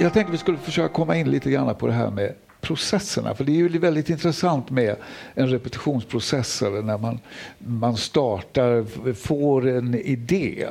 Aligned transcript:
jag 0.00 0.12
tänkte 0.12 0.32
vi 0.32 0.38
skulle 0.38 0.58
försöka 0.58 0.88
komma 0.88 1.16
in 1.16 1.30
lite 1.30 1.50
grann 1.50 1.74
på 1.74 1.86
det 1.86 1.92
här 1.92 2.10
med 2.10 2.34
processerna. 2.60 3.34
För 3.34 3.44
det 3.44 3.52
är 3.52 3.56
ju 3.56 3.78
väldigt 3.78 4.10
intressant 4.10 4.70
med 4.70 4.96
en 5.34 5.48
repetitionsprocess 5.48 6.62
eller 6.62 6.82
när 6.82 6.98
man, 6.98 7.18
man 7.58 7.96
startar, 7.96 8.84
får 9.14 9.68
en 9.68 9.94
idé. 9.94 10.68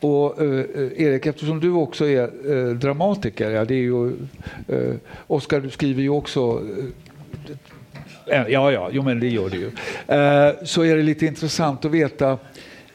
Och 0.00 0.42
eh, 0.42 0.64
Erik, 0.96 1.26
eftersom 1.26 1.60
du 1.60 1.70
också 1.70 2.06
är 2.06 2.22
eh, 2.22 2.74
dramatiker, 2.74 3.50
ja, 3.50 3.64
det 3.64 3.74
är 3.74 3.78
ju, 3.78 4.08
eh, 4.68 4.94
Oskar 5.26 5.60
du 5.60 5.70
skriver 5.70 6.02
ju 6.02 6.08
också 6.08 6.62
eh, 8.26 8.40
eh 8.40 8.48
Ja, 8.48 8.72
ja, 8.72 8.88
jo, 8.92 9.02
men 9.02 9.20
det 9.20 9.28
gör 9.28 9.48
du 9.48 9.56
ju. 9.56 9.66
Eh, 10.16 10.64
så 10.64 10.82
är 10.82 10.96
det 10.96 11.02
lite 11.02 11.26
intressant 11.26 11.84
att 11.84 11.90
veta. 11.90 12.38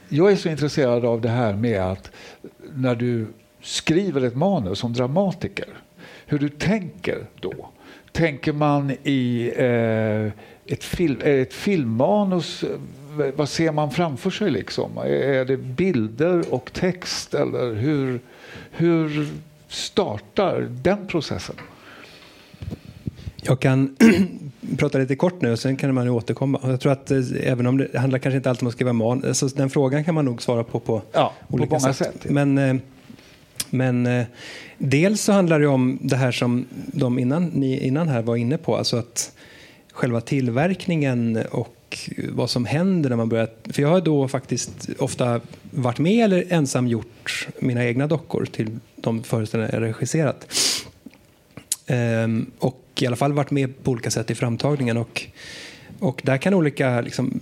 Jag 0.10 0.32
är 0.32 0.36
så 0.36 0.50
intresserad 0.50 1.06
av 1.06 1.22
det 1.22 1.30
här 1.30 1.54
med 1.54 1.82
att 1.82 2.12
när 2.74 2.96
du 2.96 3.28
skriver 3.62 4.22
ett 4.22 4.36
manus 4.36 4.80
som 4.80 4.94
dramatiker, 4.94 5.68
hur 6.26 6.40
du 6.40 6.50
tänker 6.50 7.26
då. 7.40 7.70
Tänker 8.12 8.54
man 8.54 8.92
i 9.04 9.54
eh, 9.56 10.74
ett, 10.74 10.84
film, 10.84 11.20
ett 11.24 11.54
filmmanus, 11.54 12.64
vad 13.36 13.50
ser 13.50 13.72
man 13.72 13.92
framför 13.92 14.30
sig? 14.30 14.52
Liksom? 14.52 14.98
Är 14.98 15.46
det 15.46 15.58
bilder 15.58 16.54
och 16.54 16.74
text 16.74 17.34
eller 17.34 17.74
hur, 17.74 18.20
hur 18.72 19.28
startar 19.68 20.62
den 20.62 21.08
processen? 21.08 21.56
Jag 23.42 23.60
kan 23.60 23.96
prata 24.78 24.98
lite 24.98 25.16
kort 25.16 25.42
nu 25.42 25.52
och 25.52 25.60
sen 25.60 25.78
kan 25.78 25.94
man 25.94 26.10
återkomma. 26.10 26.60
Jag 26.64 26.80
tror 26.80 26.92
att 26.92 27.12
eh, 27.12 27.20
även 27.44 27.68
om 27.68 27.78
det 27.78 27.98
handlar 28.00 28.20
kanske 28.20 28.38
inte 28.38 28.50
alltid 28.50 28.64
om 28.64 28.68
att 28.68 28.74
skriva 28.74 28.94
manus, 28.94 29.44
alltså 29.44 29.58
den 29.58 29.70
frågan 29.70 30.04
kan 30.04 30.16
man 30.16 30.26
nog 30.26 30.42
svara 30.42 30.64
på 30.64 30.80
på 30.80 31.02
ja, 31.12 31.34
olika 31.48 31.76
på 31.76 31.80
sätt. 31.80 31.96
sätt. 31.96 32.26
Men, 32.30 32.58
eh, 32.58 32.76
men 33.70 34.06
eh, 34.06 34.26
dels 34.78 35.22
så 35.22 35.32
handlar 35.32 35.60
det 35.60 35.68
om 35.68 36.00
det 36.02 36.16
här 36.16 36.32
som 36.32 36.66
de 36.72 37.20
innan, 37.20 37.46
ni 37.46 37.88
innan 37.88 38.08
här 38.08 38.22
var 38.22 38.36
inne 38.36 38.58
på, 38.58 38.78
alltså 38.78 38.98
att 38.98 39.32
själva 39.92 40.22
tillverkningen 40.22 41.44
och 41.52 41.76
vad 42.30 42.50
som 42.50 42.66
händer 42.66 43.10
när 43.10 43.18
man 43.18 43.30
börjar... 43.30 43.50
För 43.64 43.82
jag 43.82 43.90
har 43.90 44.02
då 44.02 44.28
faktiskt 44.28 44.90
ofta 45.00 45.42
varit 45.72 46.00
med 46.00 46.26
eller 46.26 46.46
ensam 46.50 46.88
gjort 46.88 47.48
mina 47.60 47.86
egna 47.86 48.08
dockor 48.08 48.46
till 48.46 48.80
de 48.96 49.24
föreställningar 49.24 49.74
jag 49.74 49.84
regisserat. 49.84 50.48
Ehm, 51.88 52.52
och 52.60 52.84
i 53.00 53.08
alla 53.08 53.16
fall 53.16 53.34
varit 53.34 53.52
med 53.52 53.84
på 53.84 53.92
olika 53.92 54.12
sätt 54.12 54.32
i 54.32 54.36
framtagningen. 54.36 54.98
Och, 54.98 55.26
och 56.00 56.22
där 56.24 56.38
kan 56.38 56.54
olika 56.54 57.02
liksom, 57.02 57.40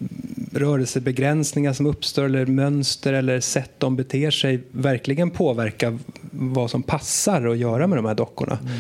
rörelsebegränsningar 0.60 1.74
som 1.74 1.86
uppstår 1.86 2.24
eller 2.24 2.46
mönster 2.46 3.14
eller 3.14 3.40
sätt 3.40 3.72
de 3.78 3.96
beter 3.96 4.32
sig 4.32 4.64
verkligen 4.72 5.30
påverka 5.30 6.00
vad 6.32 6.72
som 6.72 6.84
passar 6.84 7.48
att 7.48 7.58
göra 7.58 7.88
med 7.88 7.98
de 7.98 8.06
här 8.06 8.16
dockorna. 8.16 8.60
Mm. 8.62 8.74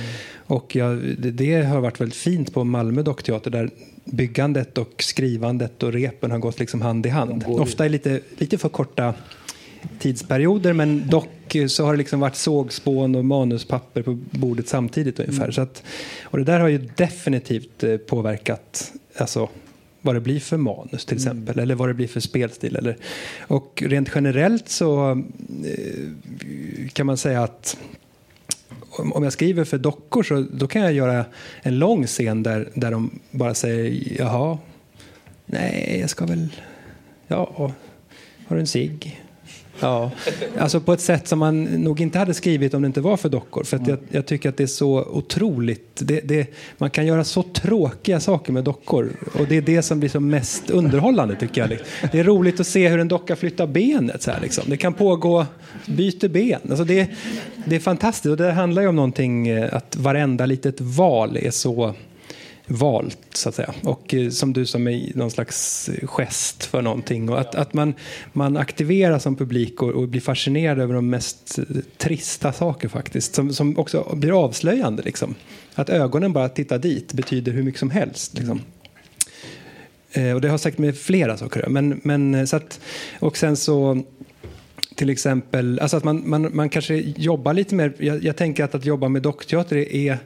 Och 0.47 0.75
jag, 0.75 0.97
det, 0.97 1.31
det, 1.31 1.61
har 1.61 1.81
varit 1.81 2.01
väldigt 2.01 2.17
fint 2.17 2.53
på 2.53 2.63
Malmö 2.63 3.01
dockteater 3.01 3.51
där 3.51 3.69
byggandet 4.05 4.77
och 4.77 5.03
skrivandet 5.03 5.83
och 5.83 5.93
repen 5.93 6.31
har 6.31 6.37
gått 6.37 6.59
liksom 6.59 6.81
hand 6.81 7.05
i 7.05 7.09
hand. 7.09 7.43
Ofta 7.47 7.85
i 7.85 7.89
lite, 7.89 8.19
lite 8.37 8.57
för 8.57 8.69
korta 8.69 9.13
tidsperioder 9.99 10.73
men 10.73 11.07
dock 11.09 11.55
så 11.67 11.85
har 11.85 11.93
det 11.93 11.97
liksom 11.97 12.19
varit 12.19 12.35
sågspån 12.35 13.15
och 13.15 13.25
manuspapper 13.25 14.01
på 14.01 14.13
bordet 14.31 14.67
samtidigt 14.67 15.19
ungefär. 15.19 15.43
Mm. 15.43 15.53
Så 15.53 15.61
att, 15.61 15.83
och 16.23 16.37
det 16.37 16.43
där 16.43 16.59
har 16.59 16.67
ju 16.67 16.89
definitivt 16.95 17.83
eh, 17.83 17.97
påverkat 17.97 18.93
alltså, 19.17 19.49
vad 20.07 20.15
det 20.15 20.19
blir 20.19 20.39
för 20.39 20.57
manus 20.57 21.05
till 21.05 21.17
mm. 21.17 21.27
exempel 21.27 21.59
eller 21.59 21.75
vad 21.75 21.89
det 21.89 21.93
blir 21.93 22.07
för 22.07 22.19
spelstil. 22.19 22.75
Eller, 22.75 22.97
och 23.39 23.83
rent 23.85 24.09
generellt 24.15 24.69
så 24.69 25.11
eh, 25.65 26.87
kan 26.93 27.05
man 27.05 27.17
säga 27.17 27.43
att 27.43 27.77
om 28.97 29.23
jag 29.23 29.33
skriver 29.33 29.63
för 29.63 29.77
dockor 29.77 30.23
så 30.23 30.45
då 30.51 30.67
kan 30.67 30.81
jag 30.81 30.93
göra 30.93 31.25
en 31.61 31.79
lång 31.79 32.07
scen 32.07 32.43
där, 32.43 32.69
där 32.73 32.91
de 32.91 33.19
bara 33.31 33.53
säger 33.53 34.17
jaha, 34.19 34.57
nej 35.45 35.97
jag 36.01 36.09
ska 36.09 36.25
väl, 36.25 36.47
ja, 37.27 37.71
har 38.47 38.55
du 38.55 38.59
en 38.59 38.67
cigg? 38.67 39.23
Ja, 39.79 40.11
alltså 40.59 40.79
på 40.79 40.93
ett 40.93 41.01
sätt 41.01 41.27
som 41.27 41.39
man 41.39 41.63
nog 41.63 42.01
inte 42.01 42.19
hade 42.19 42.33
skrivit 42.33 42.73
om 42.73 42.81
det 42.81 42.85
inte 42.85 43.01
var 43.01 43.17
för 43.17 43.29
dockor. 43.29 43.63
För 43.63 43.79
jag, 43.87 43.97
jag, 44.09 44.25
tycker 44.25 44.49
att 44.49 44.57
det 44.57 44.63
är 44.63 44.67
så 44.67 45.03
otroligt. 45.03 45.89
Det, 45.95 46.19
det, 46.19 46.47
man 46.77 46.89
kan 46.89 47.05
göra 47.05 47.23
så 47.23 47.43
tråkiga 47.43 48.19
saker 48.19 48.53
med 48.53 48.63
dockor. 48.63 49.09
Och 49.39 49.45
det 49.47 49.57
är 49.57 49.61
det 49.61 49.81
som 49.81 49.99
blir 49.99 50.09
som 50.09 50.29
mest 50.29 50.69
underhållande 50.69 51.35
tycker 51.35 51.61
jag. 51.61 51.79
Det 52.11 52.19
är 52.19 52.23
roligt 52.23 52.59
att 52.59 52.67
se 52.67 52.89
hur 52.89 52.99
en 52.99 53.07
docka 53.07 53.35
flyttar 53.35 53.67
benet. 53.67 54.21
Så 54.21 54.31
här, 54.31 54.41
liksom. 54.41 54.63
Det 54.67 54.77
kan 54.77 54.93
pågå, 54.93 55.45
byter 55.85 56.27
ben. 56.27 56.61
Alltså 56.69 56.83
det, 56.83 57.09
det 57.65 57.75
är 57.75 57.79
fantastiskt. 57.79 58.31
Och 58.31 58.37
det 58.37 58.51
handlar 58.51 58.81
ju 58.81 58.87
om 58.87 58.95
någonting, 58.95 59.47
eh, 59.47 59.73
att 59.73 59.95
varenda 59.95 60.45
litet 60.45 60.81
val 60.81 61.37
är 61.37 61.51
så 61.51 61.93
valt, 62.67 63.19
så 63.33 63.49
att 63.49 63.55
säga. 63.55 63.73
Och 63.83 64.13
eh, 64.13 64.29
som 64.29 64.53
du 64.53 64.65
som 64.65 64.87
är 64.87 65.11
någon 65.15 65.31
slags 65.31 65.89
eh, 65.89 66.07
gest 66.07 66.65
för 66.65 66.81
någonting. 66.81 67.29
Och 67.29 67.39
att, 67.39 67.55
att 67.55 67.73
man, 67.73 67.93
man 68.33 68.57
aktiveras 68.57 69.23
som 69.23 69.35
publik 69.35 69.81
och, 69.81 69.89
och 69.89 70.07
blir 70.07 70.21
fascinerad 70.21 70.79
över 70.79 70.93
de 70.93 71.09
mest 71.09 71.59
eh, 71.59 71.65
trista 71.97 72.53
saker 72.53 72.87
faktiskt. 72.87 73.35
Som, 73.35 73.53
som 73.53 73.77
också 73.79 74.15
blir 74.15 74.43
avslöjande. 74.43 75.03
Liksom. 75.03 75.35
Att 75.75 75.89
ögonen 75.89 76.33
bara 76.33 76.49
tittar 76.49 76.79
dit 76.79 77.13
betyder 77.13 77.51
hur 77.51 77.63
mycket 77.63 77.79
som 77.79 77.91
helst. 77.91 78.37
Liksom. 78.37 78.61
Eh, 80.11 80.31
och 80.31 80.41
det 80.41 80.49
har 80.49 80.57
säkert 80.57 80.79
med 80.79 80.97
flera 80.97 81.37
saker 81.37 81.69
men, 81.69 82.01
men 82.03 82.47
så 82.47 82.55
att, 82.55 82.79
Och 83.19 83.37
sen 83.37 83.57
så 83.57 84.03
till 84.95 85.09
exempel, 85.09 85.79
alltså 85.79 85.97
att 85.97 86.03
man, 86.03 86.29
man, 86.29 86.49
man 86.53 86.69
kanske 86.69 86.95
jobbar 86.95 87.53
lite 87.53 87.75
mer, 87.75 87.93
jag, 87.97 88.23
jag 88.23 88.35
tänker 88.35 88.63
att 88.63 88.75
att 88.75 88.85
jobba 88.85 89.09
med 89.09 89.21
dockteater 89.21 89.77
är, 89.77 90.17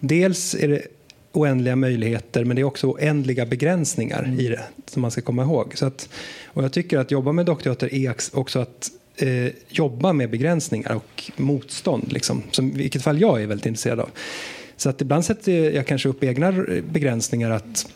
dels 0.00 0.54
är 0.54 0.68
det 0.68 0.82
oändliga 1.32 1.76
möjligheter 1.76 2.44
men 2.44 2.56
det 2.56 2.62
är 2.62 2.64
också 2.64 2.86
oändliga 2.86 3.46
begränsningar 3.46 4.22
mm. 4.22 4.40
i 4.40 4.48
det 4.48 4.60
som 4.86 5.02
man 5.02 5.10
ska 5.10 5.20
komma 5.20 5.42
ihåg. 5.42 5.72
Så 5.74 5.86
att, 5.86 6.08
och 6.46 6.64
jag 6.64 6.72
tycker 6.72 6.98
att 6.98 7.10
jobba 7.10 7.32
med 7.32 7.46
dockteater 7.46 7.94
är 7.94 8.14
också 8.32 8.58
att 8.58 8.90
eh, 9.16 9.52
jobba 9.68 10.12
med 10.12 10.30
begränsningar 10.30 10.94
och 10.94 11.30
motstånd, 11.36 12.12
liksom, 12.12 12.42
som, 12.50 12.70
i 12.70 12.76
vilket 12.76 13.02
fall 13.02 13.20
jag 13.20 13.42
är 13.42 13.46
väldigt 13.46 13.66
intresserad 13.66 14.00
av. 14.00 14.10
Så 14.76 14.90
att 14.90 15.00
ibland 15.00 15.24
sätter 15.24 15.52
jag 15.52 15.86
kanske 15.86 16.08
upp 16.08 16.24
egna 16.24 16.52
begränsningar. 16.92 17.50
att 17.50 17.86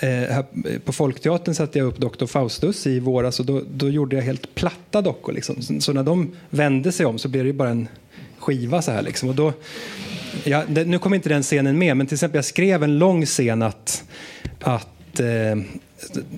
Eh, 0.00 0.44
på 0.84 0.92
Folkteatern 0.92 1.54
satte 1.54 1.78
jag 1.78 1.88
upp 1.88 1.98
Dr. 1.98 2.26
Faustus 2.26 2.86
i 2.86 3.00
våras 3.00 3.40
och 3.40 3.46
då, 3.46 3.62
då 3.74 3.88
gjorde 3.88 4.16
jag 4.16 4.22
helt 4.22 4.54
platta 4.54 5.02
dockor. 5.02 5.32
Liksom. 5.32 5.62
Så, 5.62 5.80
så, 5.80 5.92
när 5.92 6.02
de 6.02 6.30
vände 6.50 6.92
sig 6.92 7.06
om 7.06 7.18
så 7.18 7.28
blev 7.28 7.44
det 7.44 7.52
bara 7.52 7.68
en 7.68 7.88
skiva 8.38 8.82
så 8.82 8.90
här. 8.90 9.02
Liksom. 9.02 9.28
Och 9.28 9.34
då, 9.34 9.52
ja, 10.44 10.64
det, 10.68 10.84
nu 10.84 10.98
kommer 10.98 11.16
inte 11.16 11.28
den 11.28 11.42
scenen 11.42 11.78
med, 11.78 11.96
men 11.96 12.06
till 12.06 12.14
exempel 12.14 12.38
jag 12.38 12.44
skrev 12.44 12.82
en 12.82 12.98
lång 12.98 13.26
scen 13.26 13.62
att, 13.62 14.04
att 14.60 15.20
eh, 15.20 15.56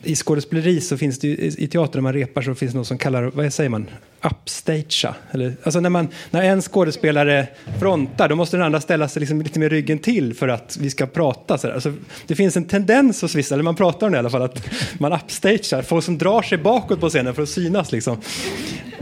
i 0.02 0.16
skådespeleri 0.16 0.80
så 0.80 0.96
finns 0.96 1.18
det 1.18 1.28
ju, 1.28 1.34
i 1.58 1.68
teater 1.68 1.96
när 1.96 2.02
man 2.02 2.12
repar 2.12 2.42
så 2.42 2.54
finns 2.54 2.72
det 2.72 2.78
något 2.78 2.86
som 2.86 2.98
kallar, 2.98 3.22
vad 3.22 3.52
säger 3.52 3.70
man, 3.70 3.90
upstagea. 4.22 5.14
Eller, 5.30 5.54
alltså 5.62 5.80
när, 5.80 5.90
man, 5.90 6.08
när 6.30 6.42
en 6.42 6.62
skådespelare 6.62 7.46
frontar 7.80 8.28
då 8.28 8.36
måste 8.36 8.56
den 8.56 8.66
andra 8.66 8.80
ställa 8.80 9.08
sig 9.08 9.20
liksom 9.20 9.42
lite 9.42 9.58
med 9.58 9.70
ryggen 9.70 9.98
till 9.98 10.34
för 10.34 10.48
att 10.48 10.78
vi 10.80 10.90
ska 10.90 11.06
prata. 11.06 11.58
Så 11.58 11.72
alltså, 11.72 11.92
det 12.26 12.34
finns 12.34 12.56
en 12.56 12.64
tendens 12.64 13.22
hos 13.22 13.34
vissa, 13.34 13.54
eller 13.54 13.64
man 13.64 13.76
pratar 13.76 14.06
om 14.06 14.12
det 14.12 14.16
i 14.16 14.18
alla 14.18 14.30
fall, 14.30 14.42
att 14.42 14.70
man 14.98 15.12
upstagear, 15.12 15.82
folk 15.82 16.04
som 16.04 16.18
drar 16.18 16.42
sig 16.42 16.58
bakåt 16.58 17.00
på 17.00 17.08
scenen 17.08 17.34
för 17.34 17.42
att 17.42 17.48
synas. 17.48 17.92
Liksom. 17.92 18.16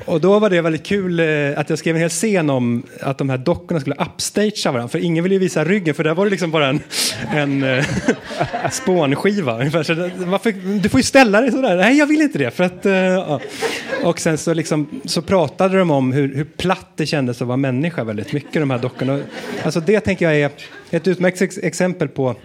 Och 0.05 0.21
då 0.21 0.39
var 0.39 0.51
det 0.51 0.61
väldigt 0.61 0.87
kul 0.87 1.21
eh, 1.21 1.59
att 1.59 1.71
jag 1.71 1.79
skrev 1.79 1.95
en 1.95 2.01
hel 2.01 2.11
scen 2.11 2.51
om 2.51 2.83
att 3.01 3.19
de 3.19 3.31
här 3.31 3.39
dockorna 3.39 3.81
skulle 3.81 3.97
upstagea 3.97 4.73
varandra. 4.73 4.89
För 4.89 4.99
ingen 4.99 5.25
ville 5.25 5.35
ju 5.35 5.39
visa 5.39 5.65
ryggen 5.65 5.95
för 5.95 6.05
där 6.05 6.15
var 6.15 6.25
det 6.25 6.31
liksom 6.31 6.51
bara 6.51 6.69
en, 6.69 6.81
en 7.35 7.63
äh, 7.63 7.85
spånskiva. 8.71 9.57
Varför, 9.57 10.81
du 10.81 10.89
får 10.89 11.01
ju 11.01 11.05
ställa 11.05 11.41
dig 11.41 11.51
sådär. 11.51 11.77
Nej, 11.77 11.99
jag 11.99 12.07
vill 12.07 12.21
inte 12.21 12.39
det. 12.39 12.51
För 12.51 12.65
att, 12.65 12.87
äh, 12.87 12.93
ja. 12.93 13.41
Och 14.03 14.21
sen 14.21 14.39
så, 14.39 14.55
liksom, 14.55 15.01
så 15.05 15.23
pratade 15.23 15.79
de 15.79 15.91
om 15.91 16.13
hur, 16.13 16.35
hur 16.35 16.45
platt 16.45 16.89
det 16.97 17.07
kändes 17.07 17.43
att 17.43 17.49
vara 17.49 17.57
människa 17.57 18.05
väldigt 18.05 18.33
mycket, 18.33 18.53
de 18.53 18.71
här 18.71 18.79
dockorna. 18.79 19.21
Alltså 19.63 19.81
det 19.81 20.01
tänker 20.01 20.25
jag 20.25 20.41
är 20.41 20.51
ett 20.91 21.09
utmärkt 21.09 21.59
exempel 21.63 22.09
på 22.09 22.37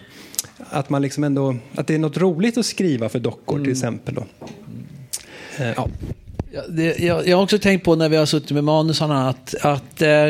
att, 0.69 0.89
man 0.89 1.01
liksom 1.01 1.23
ändå, 1.23 1.55
att 1.75 1.87
det 1.87 1.95
är 1.95 1.99
något 1.99 2.17
roligt 2.17 2.57
att 2.57 2.65
skriva 2.65 3.09
för 3.09 3.19
dockor 3.19 3.55
till 3.55 3.63
mm. 3.63 3.71
exempel. 3.71 4.15
Då. 4.15 4.25
Ja. 5.75 5.87
Det, 6.69 6.99
jag, 6.99 7.27
jag, 7.27 7.37
har 7.37 7.43
också 7.43 7.59
tänkt 7.59 7.83
på 7.83 7.95
när 7.95 8.09
vi 8.09 8.17
har 8.17 8.25
suttit 8.25 8.51
med 8.51 8.63
manusarna 8.63 9.29
att, 9.29 9.55
att 9.61 10.01
eh, 10.01 10.29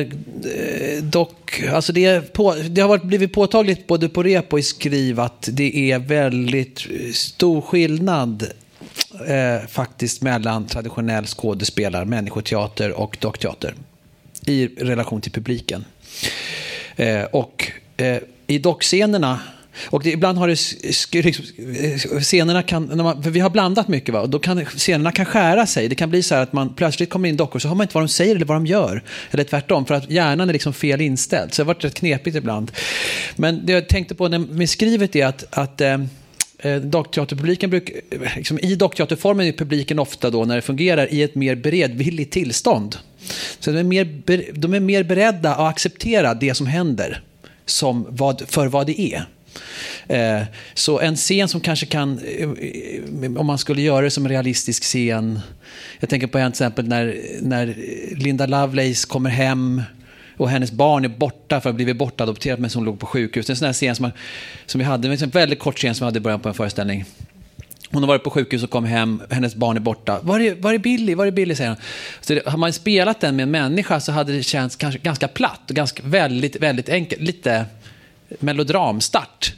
dock, 1.01 1.63
alltså 1.73 1.93
det, 1.93 2.33
på, 2.33 2.55
det 2.69 2.81
har 2.81 2.89
varit, 2.89 3.03
blivit 3.03 3.33
påtagligt 3.33 3.87
både 3.87 4.09
på 4.09 4.23
rep 4.23 4.53
och 4.53 4.59
i 4.59 4.63
skriv 4.63 5.19
att 5.19 5.49
det 5.51 5.91
är 5.91 5.99
väldigt 5.99 6.87
stor 7.13 7.61
skillnad 7.61 8.47
eh, 9.27 9.67
faktiskt 9.67 10.21
mellan 10.21 10.67
traditionell 10.67 11.25
skådespelar, 11.25 12.05
människoteater 12.05 12.91
och 12.91 13.17
dockteater 13.19 13.73
i 14.45 14.67
relation 14.67 15.21
till 15.21 15.31
publiken. 15.31 15.85
Eh, 16.95 17.23
och 17.23 17.71
eh, 17.97 18.17
i 18.47 18.57
dockscenerna 18.57 19.39
och 19.83 20.03
det, 20.03 20.11
ibland 20.11 20.37
har 20.37 20.47
det 20.47 21.23
liksom, 21.23 21.45
eh, 21.57 22.21
scenerna 22.21 22.63
kan, 22.63 22.85
när 22.85 23.03
man, 23.03 23.23
för 23.23 23.29
vi 23.29 23.39
har 23.39 23.49
blandat 23.49 23.87
mycket 23.87 24.13
va, 24.13 24.21
och 24.21 24.29
då 24.29 24.39
kan 24.39 24.65
scenerna 24.65 25.11
kan 25.11 25.25
skära 25.25 25.65
sig. 25.67 25.87
Det 25.87 25.95
kan 25.95 26.09
bli 26.09 26.23
så 26.23 26.35
här 26.35 26.41
att 26.41 26.53
man 26.53 26.73
plötsligt 26.73 27.09
kommer 27.09 27.29
in 27.29 27.37
dockor 27.37 27.59
så 27.59 27.67
har 27.67 27.75
man 27.75 27.83
inte 27.83 27.93
vad 27.93 28.03
de 28.03 28.07
säger 28.07 28.35
eller 28.35 28.45
vad 28.45 28.57
de 28.57 28.65
gör. 28.65 29.03
Eller 29.31 29.43
tvärtom, 29.43 29.85
för 29.85 29.95
att 29.95 30.11
hjärnan 30.11 30.49
är 30.49 30.53
liksom 30.53 30.73
fel 30.73 31.01
inställd. 31.01 31.53
Så 31.53 31.61
det 31.61 31.65
har 31.65 31.73
varit 31.73 31.83
rätt 31.83 31.93
knepigt 31.93 32.35
ibland. 32.35 32.71
Men 33.35 33.65
det 33.65 33.73
jag 33.73 33.89
tänkte 33.89 34.15
på 34.15 34.29
med 34.29 34.69
skrivet 34.69 35.15
är 35.15 35.25
att, 35.25 35.45
att 35.49 35.81
eh, 35.81 35.97
eh 36.59 36.75
dockteaterpubliken 36.75 37.69
bruk, 37.69 37.89
eh, 37.89 38.19
liksom, 38.35 38.59
I 38.59 38.75
dockteaterformen 38.75 39.47
är 39.47 39.51
publiken 39.51 39.99
ofta 39.99 40.29
då, 40.29 40.45
när 40.45 40.55
det 40.55 40.61
fungerar, 40.61 41.13
i 41.13 41.23
ett 41.23 41.35
mer 41.35 41.55
beredvilligt 41.55 42.33
tillstånd. 42.33 42.97
Så 43.59 43.71
de 43.71 43.79
är, 43.79 43.83
mer, 43.83 44.51
de 44.53 44.73
är 44.73 44.79
mer 44.79 45.03
beredda 45.03 45.55
att 45.55 45.69
acceptera 45.69 46.33
det 46.33 46.53
som 46.53 46.67
händer 46.67 47.21
som 47.65 48.05
vad, 48.09 48.41
för 48.47 48.67
vad 48.67 48.87
det 48.87 49.01
är. 49.01 49.25
Eh, 50.07 50.41
så 50.73 50.99
en 50.99 51.15
scen 51.15 51.47
som 51.47 51.61
kanske 51.61 51.85
kan, 51.85 52.19
eh, 52.19 52.49
om 53.37 53.45
man 53.45 53.57
skulle 53.57 53.81
göra 53.81 54.01
det 54.01 54.11
som 54.11 54.25
en 54.25 54.31
realistisk 54.31 54.83
scen. 54.83 55.39
Jag 55.99 56.09
tänker 56.09 56.27
på 56.27 56.37
en 56.37 56.51
till 56.51 56.63
exempel 56.63 56.87
när, 56.87 57.17
när 57.41 57.75
Linda 58.15 58.45
Lovelace 58.45 59.07
kommer 59.07 59.29
hem 59.29 59.81
och 60.37 60.49
hennes 60.49 60.71
barn 60.71 61.05
är 61.05 61.09
borta 61.09 61.61
för 61.61 61.69
att 61.69 61.73
ha 61.73 61.73
blivit 61.73 61.97
bortadopterat 61.97 62.59
medan 62.59 62.71
hon 62.75 62.85
låg 62.85 62.99
på 62.99 63.05
sjukhus. 63.05 63.49
En 63.49 63.55
sån 63.55 63.65
här 63.65 63.73
scen 63.73 63.95
som, 63.95 64.03
man, 64.03 64.11
som 64.65 64.79
vi 64.79 64.85
hade, 64.85 65.07
en 65.07 65.29
väldigt 65.29 65.59
kort 65.59 65.77
scen 65.77 65.95
som 65.95 66.05
vi 66.05 66.07
hade 66.07 66.17
i 66.17 66.21
början 66.21 66.39
på 66.39 66.49
en 66.49 66.55
föreställning. 66.55 67.05
Hon 67.91 68.03
har 68.03 68.07
varit 68.07 68.23
på 68.23 68.29
sjukhus 68.29 68.63
och 68.63 68.69
kom 68.69 68.85
hem, 68.85 69.21
hennes 69.29 69.55
barn 69.55 69.77
är 69.77 69.81
borta. 69.81 70.19
Var 70.21 70.39
är, 70.39 70.55
var 70.55 70.73
är 70.73 70.77
Billy? 70.77 71.15
Var 71.15 71.25
är 71.25 71.31
Billy? 71.31 71.55
säger 71.55 71.69
han. 71.69 71.79
Så 72.21 72.33
det, 72.33 72.47
har 72.47 72.57
man 72.57 72.73
spelat 72.73 73.21
den 73.21 73.35
med 73.35 73.43
en 73.43 73.51
människa 73.51 73.99
så 73.99 74.11
hade 74.11 74.33
det 74.33 74.43
känts 74.43 74.75
kanske 74.75 74.99
ganska 74.99 75.27
platt 75.27 75.69
och 75.69 75.75
ganska 75.75 76.03
väldigt, 76.05 76.55
väldigt 76.55 76.89
enkelt. 76.89 77.21
Lite 77.21 77.65
melodramstart. 78.39 79.53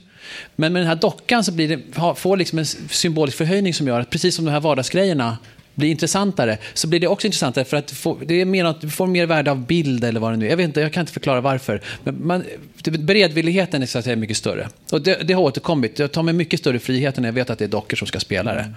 Men 0.55 0.73
med 0.73 0.81
den 0.81 0.87
här 0.87 0.95
dockan 0.95 1.43
så 1.43 1.51
blir 1.51 1.67
det, 1.67 1.79
får 2.15 2.37
liksom 2.37 2.59
en 2.59 2.65
symbolisk 2.65 3.37
förhöjning 3.37 3.73
som 3.73 3.87
gör 3.87 3.99
att 3.99 4.09
precis 4.09 4.35
som 4.35 4.45
de 4.45 4.51
här 4.51 4.59
vardagsgrejerna 4.59 5.37
blir 5.77 5.89
intressantare, 5.89 6.57
så 6.73 6.87
blir 6.87 6.99
det 6.99 7.07
också 7.07 7.27
intressantare 7.27 7.65
för 7.65 7.77
att 7.77 7.91
få, 7.91 8.17
det 8.25 8.41
är 8.41 8.45
mer 8.45 8.65
att 8.65 8.81
du 8.81 8.89
får 8.89 9.07
mer 9.07 9.25
värde 9.25 9.51
av 9.51 9.65
bild 9.65 10.03
eller 10.03 10.19
vad 10.19 10.33
det 10.33 10.37
nu 10.37 10.45
är. 10.45 10.49
Jag 10.49 10.57
vet 10.57 10.63
inte, 10.63 10.81
jag 10.81 10.93
kan 10.93 11.01
inte 11.01 11.13
förklara 11.13 11.41
varför. 11.41 11.81
Men 12.03 12.27
man, 12.27 12.43
beredvilligheten 12.83 13.81
är 13.81 13.85
så 13.85 13.97
att 13.97 14.03
säga 14.03 14.15
mycket 14.15 14.37
större. 14.37 14.69
Och 14.91 15.01
det, 15.01 15.15
det 15.23 15.33
har 15.33 15.41
återkommit. 15.41 15.99
Jag 15.99 16.11
tar 16.11 16.23
mig 16.23 16.33
mycket 16.33 16.59
större 16.59 16.79
frihet 16.79 17.17
när 17.17 17.27
jag 17.27 17.33
vet 17.33 17.49
att 17.49 17.59
det 17.59 17.65
är 17.65 17.69
dockor 17.69 17.97
som 17.97 18.07
ska 18.07 18.19
spela 18.19 18.53
det. 18.53 18.73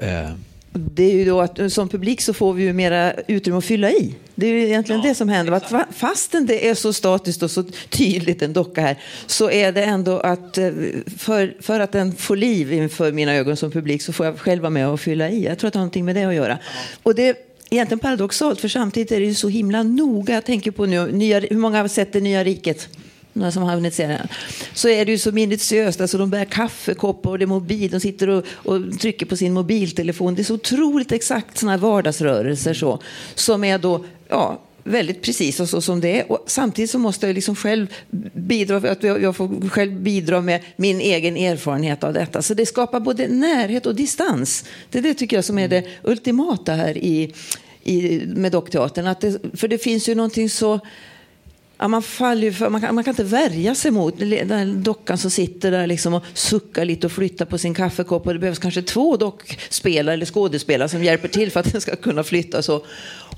Mm. 0.00 0.44
Eh 0.74 0.80
det 0.80 1.02
är 1.02 1.14
ju 1.14 1.24
då 1.24 1.40
att 1.40 1.72
som 1.72 1.88
publik 1.88 2.20
så 2.20 2.34
får 2.34 2.52
vi 2.52 2.62
ju 2.62 2.72
mera 2.72 3.12
utrymme 3.12 3.58
att 3.58 3.64
fylla 3.64 3.90
i. 3.90 4.14
Det 4.34 4.46
är 4.46 4.50
ju 4.50 4.66
egentligen 4.66 5.00
ja. 5.02 5.08
det 5.08 5.14
som 5.14 5.28
händer. 5.28 5.52
Att 5.52 5.72
fastän 5.94 6.46
det 6.46 6.68
är 6.68 6.74
så 6.74 6.92
statiskt 6.92 7.42
och 7.42 7.50
så 7.50 7.62
tydligt 7.88 8.42
en 8.42 8.52
docka 8.52 8.80
här 8.80 8.98
så 9.26 9.50
är 9.50 9.72
det 9.72 9.84
ändå 9.84 10.20
att 10.20 10.58
eh, 10.58 10.70
för, 11.16 11.56
för 11.60 11.80
att 11.80 11.92
den 11.92 12.12
får 12.12 12.36
liv 12.36 12.72
inför 12.72 13.12
mina 13.12 13.34
ögon 13.34 13.56
som 13.56 13.70
publik 13.70 14.02
så 14.02 14.12
får 14.12 14.26
jag 14.26 14.38
själv 14.38 14.62
vara 14.62 14.70
med 14.70 14.88
och 14.88 15.00
fylla 15.00 15.30
i. 15.30 15.44
Jag 15.44 15.58
tror 15.58 15.68
att 15.68 15.72
det 15.72 15.78
har 15.78 15.84
någonting 15.84 16.04
med 16.04 16.16
det 16.16 16.24
att 16.24 16.34
göra. 16.34 16.58
Och 17.02 17.14
det 17.14 17.28
är 17.28 17.36
egentligen 17.70 17.98
paradoxalt 17.98 18.60
för 18.60 18.68
samtidigt 18.68 19.12
är 19.12 19.20
det 19.20 19.26
ju 19.26 19.34
så 19.34 19.48
himla 19.48 19.82
noga. 19.82 20.34
Jag 20.34 20.44
tänker 20.44 20.70
på 20.70 20.86
nu, 20.86 21.12
nya, 21.12 21.40
hur 21.40 21.56
många 21.56 21.80
har 21.80 21.88
sett 21.88 22.12
det 22.12 22.20
nya 22.20 22.44
riket? 22.44 22.88
Några 23.38 23.52
som 23.52 23.62
har 23.62 23.74
hunnit 23.74 23.94
se 23.94 24.06
den, 24.06 24.28
så 24.74 24.88
är 24.88 25.04
det 25.04 25.12
ju 25.12 25.18
så 25.18 25.32
minutiöst. 25.32 26.00
Alltså 26.00 26.18
de 26.18 26.30
bär 26.30 26.44
kaffekoppar 26.44 27.30
och 27.30 27.38
det 27.38 27.44
är 27.44 27.46
mobil. 27.46 27.90
De 27.90 28.00
sitter 28.00 28.28
och, 28.28 28.44
och, 28.50 29.00
trycker 29.00 29.26
på 29.26 29.36
sin 29.36 29.52
mobiltelefon. 29.52 30.34
Det 30.34 30.42
är 30.42 30.44
så 30.44 30.54
otroligt 30.54 31.12
exakt 31.12 31.58
sådana 31.58 31.76
vardagsrörelser 31.76 32.74
så, 32.74 33.02
som 33.34 33.64
är 33.64 33.78
då, 33.78 34.04
ja, 34.28 34.60
väldigt 34.88 35.22
precis 35.22 35.60
och 35.60 35.68
så 35.68 35.80
som 35.80 36.00
det 36.00 36.20
är. 36.20 36.32
Och 36.32 36.44
samtidigt 36.46 36.90
så 36.90 36.98
måste 36.98 37.26
jag 37.26 37.34
liksom 37.34 37.56
själv 37.56 37.86
bidra, 38.32 38.76
att 38.76 39.02
jag 39.02 39.36
får 39.36 39.68
själv 39.68 40.00
bidra 40.00 40.40
med 40.40 40.60
min 40.76 41.00
egen 41.00 41.36
erfarenhet 41.36 42.04
av 42.04 42.12
detta. 42.12 42.42
Så 42.42 42.54
det 42.54 42.66
skapar 42.66 43.00
både 43.00 43.28
närhet 43.28 43.86
och 43.86 43.94
distans. 43.94 44.64
Det 44.90 44.98
är 44.98 45.02
det 45.02 45.14
tycker 45.14 45.36
jag 45.36 45.44
som 45.44 45.58
är 45.58 45.68
det 45.68 45.84
ultimata 46.02 46.72
här 46.72 46.96
i, 46.96 47.34
i, 47.84 48.22
med 48.26 48.52
dockteatern. 48.52 49.06
Att 49.06 49.20
det, 49.20 49.38
för 49.54 49.68
det 49.68 49.78
finns 49.78 50.08
ju 50.08 50.14
någonting 50.14 50.50
så 50.50 50.80
Ja, 51.80 51.88
man, 51.88 52.02
faller 52.02 52.50
för, 52.50 52.70
man, 52.70 52.80
kan, 52.80 52.94
man 52.94 53.04
kan 53.04 53.12
inte 53.12 53.24
värja 53.24 53.74
sig 53.74 53.90
mot 53.90 54.18
den 54.18 54.82
dockan 54.82 55.18
som 55.18 55.30
sitter 55.30 55.70
där 55.70 55.86
liksom 55.86 56.14
och 56.14 56.24
suckar 56.34 56.84
lite 56.84 57.06
och 57.06 57.12
flyttar 57.12 57.44
på 57.44 57.58
sin 57.58 57.74
kaffekopp. 57.74 58.26
Och 58.26 58.32
det 58.32 58.38
behövs 58.38 58.58
kanske 58.58 58.82
två 58.82 59.16
dockspelare 59.16 60.14
eller 60.14 60.26
skådespelare 60.26 60.88
som 60.88 61.04
hjälper 61.04 61.28
till 61.28 61.50
för 61.50 61.60
att 61.60 61.72
den 61.72 61.80
ska 61.80 61.96
kunna 61.96 62.24
flytta. 62.24 62.62
Så. 62.62 62.84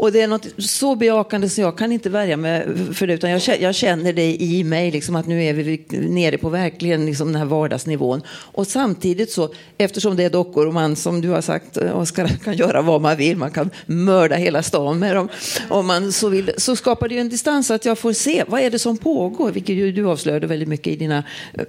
Och 0.00 0.12
det 0.12 0.20
är 0.20 0.28
något 0.28 0.46
så 0.58 0.94
bejakande 0.94 1.48
så 1.48 1.60
jag 1.60 1.78
kan 1.78 1.92
inte 1.92 2.10
värja 2.10 2.36
mig 2.36 2.66
för 2.94 3.06
det. 3.06 3.14
Utan 3.14 3.30
jag, 3.60 3.74
känner 3.74 4.12
det 4.12 4.42
i 4.42 4.64
mig, 4.64 4.90
liksom, 4.90 5.16
att 5.16 5.26
nu 5.26 5.44
är 5.44 5.52
vi 5.52 5.84
nere 5.90 6.38
på 6.38 6.48
verkligen 6.48 7.06
liksom, 7.06 7.26
den 7.32 7.36
här 7.36 7.44
vardagsnivån. 7.44 8.22
Och 8.28 8.66
samtidigt 8.66 9.30
så, 9.30 9.54
eftersom 9.78 10.16
det 10.16 10.24
är 10.24 10.30
dockor 10.30 10.66
och 10.66 10.74
man 10.74 10.96
som 10.96 11.20
du 11.20 11.28
har 11.28 11.40
sagt, 11.40 11.76
eh, 11.76 11.98
Oskar, 11.98 12.28
kan 12.44 12.56
göra 12.56 12.82
vad 12.82 13.00
man 13.00 13.16
vill. 13.16 13.36
Man 13.36 13.50
kan 13.50 13.70
mörda 13.86 14.36
hela 14.36 14.62
stan 14.62 14.98
med 14.98 15.16
dem. 15.16 15.28
Om 15.68 15.86
man 15.86 16.12
så 16.12 16.28
vill. 16.28 16.50
Så 16.56 16.76
skapar 16.76 17.08
det 17.08 17.14
ju 17.14 17.20
en 17.20 17.28
distans 17.28 17.66
så 17.66 17.74
att 17.74 17.84
jag 17.84 17.98
får 17.98 18.12
se 18.12 18.29
vad 18.48 18.60
är 18.60 18.70
det 18.70 18.78
som 18.78 18.96
pågår. 18.96 19.52
Vilket 19.52 19.76
ju 19.76 19.92
du 19.92 20.06
avslöjade 20.06 20.46
väldigt 20.46 20.68
mycket 20.68 20.86
i 20.86 20.96
dina, 20.96 21.24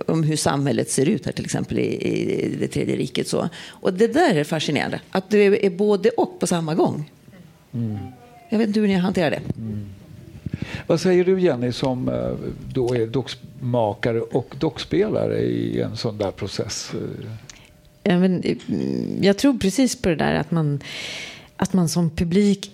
om 0.08 0.24
hur 0.24 0.36
samhället 0.36 0.90
ser 0.90 1.10
ut 1.10 1.26
här 1.26 1.34
till 1.34 1.46
exempel 1.46 1.80
i, 1.80 1.84
i 1.84 2.56
det 2.60 2.68
tredje 2.68 2.96
riket. 2.96 3.28
Så. 3.28 3.50
Och 3.70 3.94
det 3.94 4.08
där 4.08 4.36
är 4.36 4.44
fascinerande. 4.44 5.00
Att 5.12 5.30
det 5.30 5.66
är 5.66 5.70
både 5.70 6.10
och 6.10 6.40
på 6.40 6.48
samma 6.48 6.76
gång. 6.76 7.12
Mm. 7.74 7.98
Jag 8.50 8.58
vet 8.58 8.68
inte 8.68 8.80
hur 8.80 8.88
ni 8.88 8.94
hanterar 8.94 9.30
det. 9.30 9.42
Mm. 9.58 9.86
Vad 10.88 11.02
säger 11.02 11.26
du 11.26 11.42
Jenny 11.42 11.72
som 11.72 12.10
eh, 12.10 12.34
då 12.74 12.96
är 12.96 13.08
dockmakare 13.08 14.22
och 14.22 14.56
dockspelare 14.60 15.40
i 15.40 15.82
en 15.82 15.98
sån 15.98 16.18
där 16.18 16.32
process? 16.32 16.92
Mm, 18.04 18.42
jag 19.22 19.38
tror 19.38 19.58
precis 19.58 20.02
på 20.02 20.10
det 20.10 20.16
där 20.16 20.34
att 20.34 20.52
man, 20.52 20.80
att 21.56 21.74
man 21.74 21.90
som 21.90 22.10
publik 22.10 22.72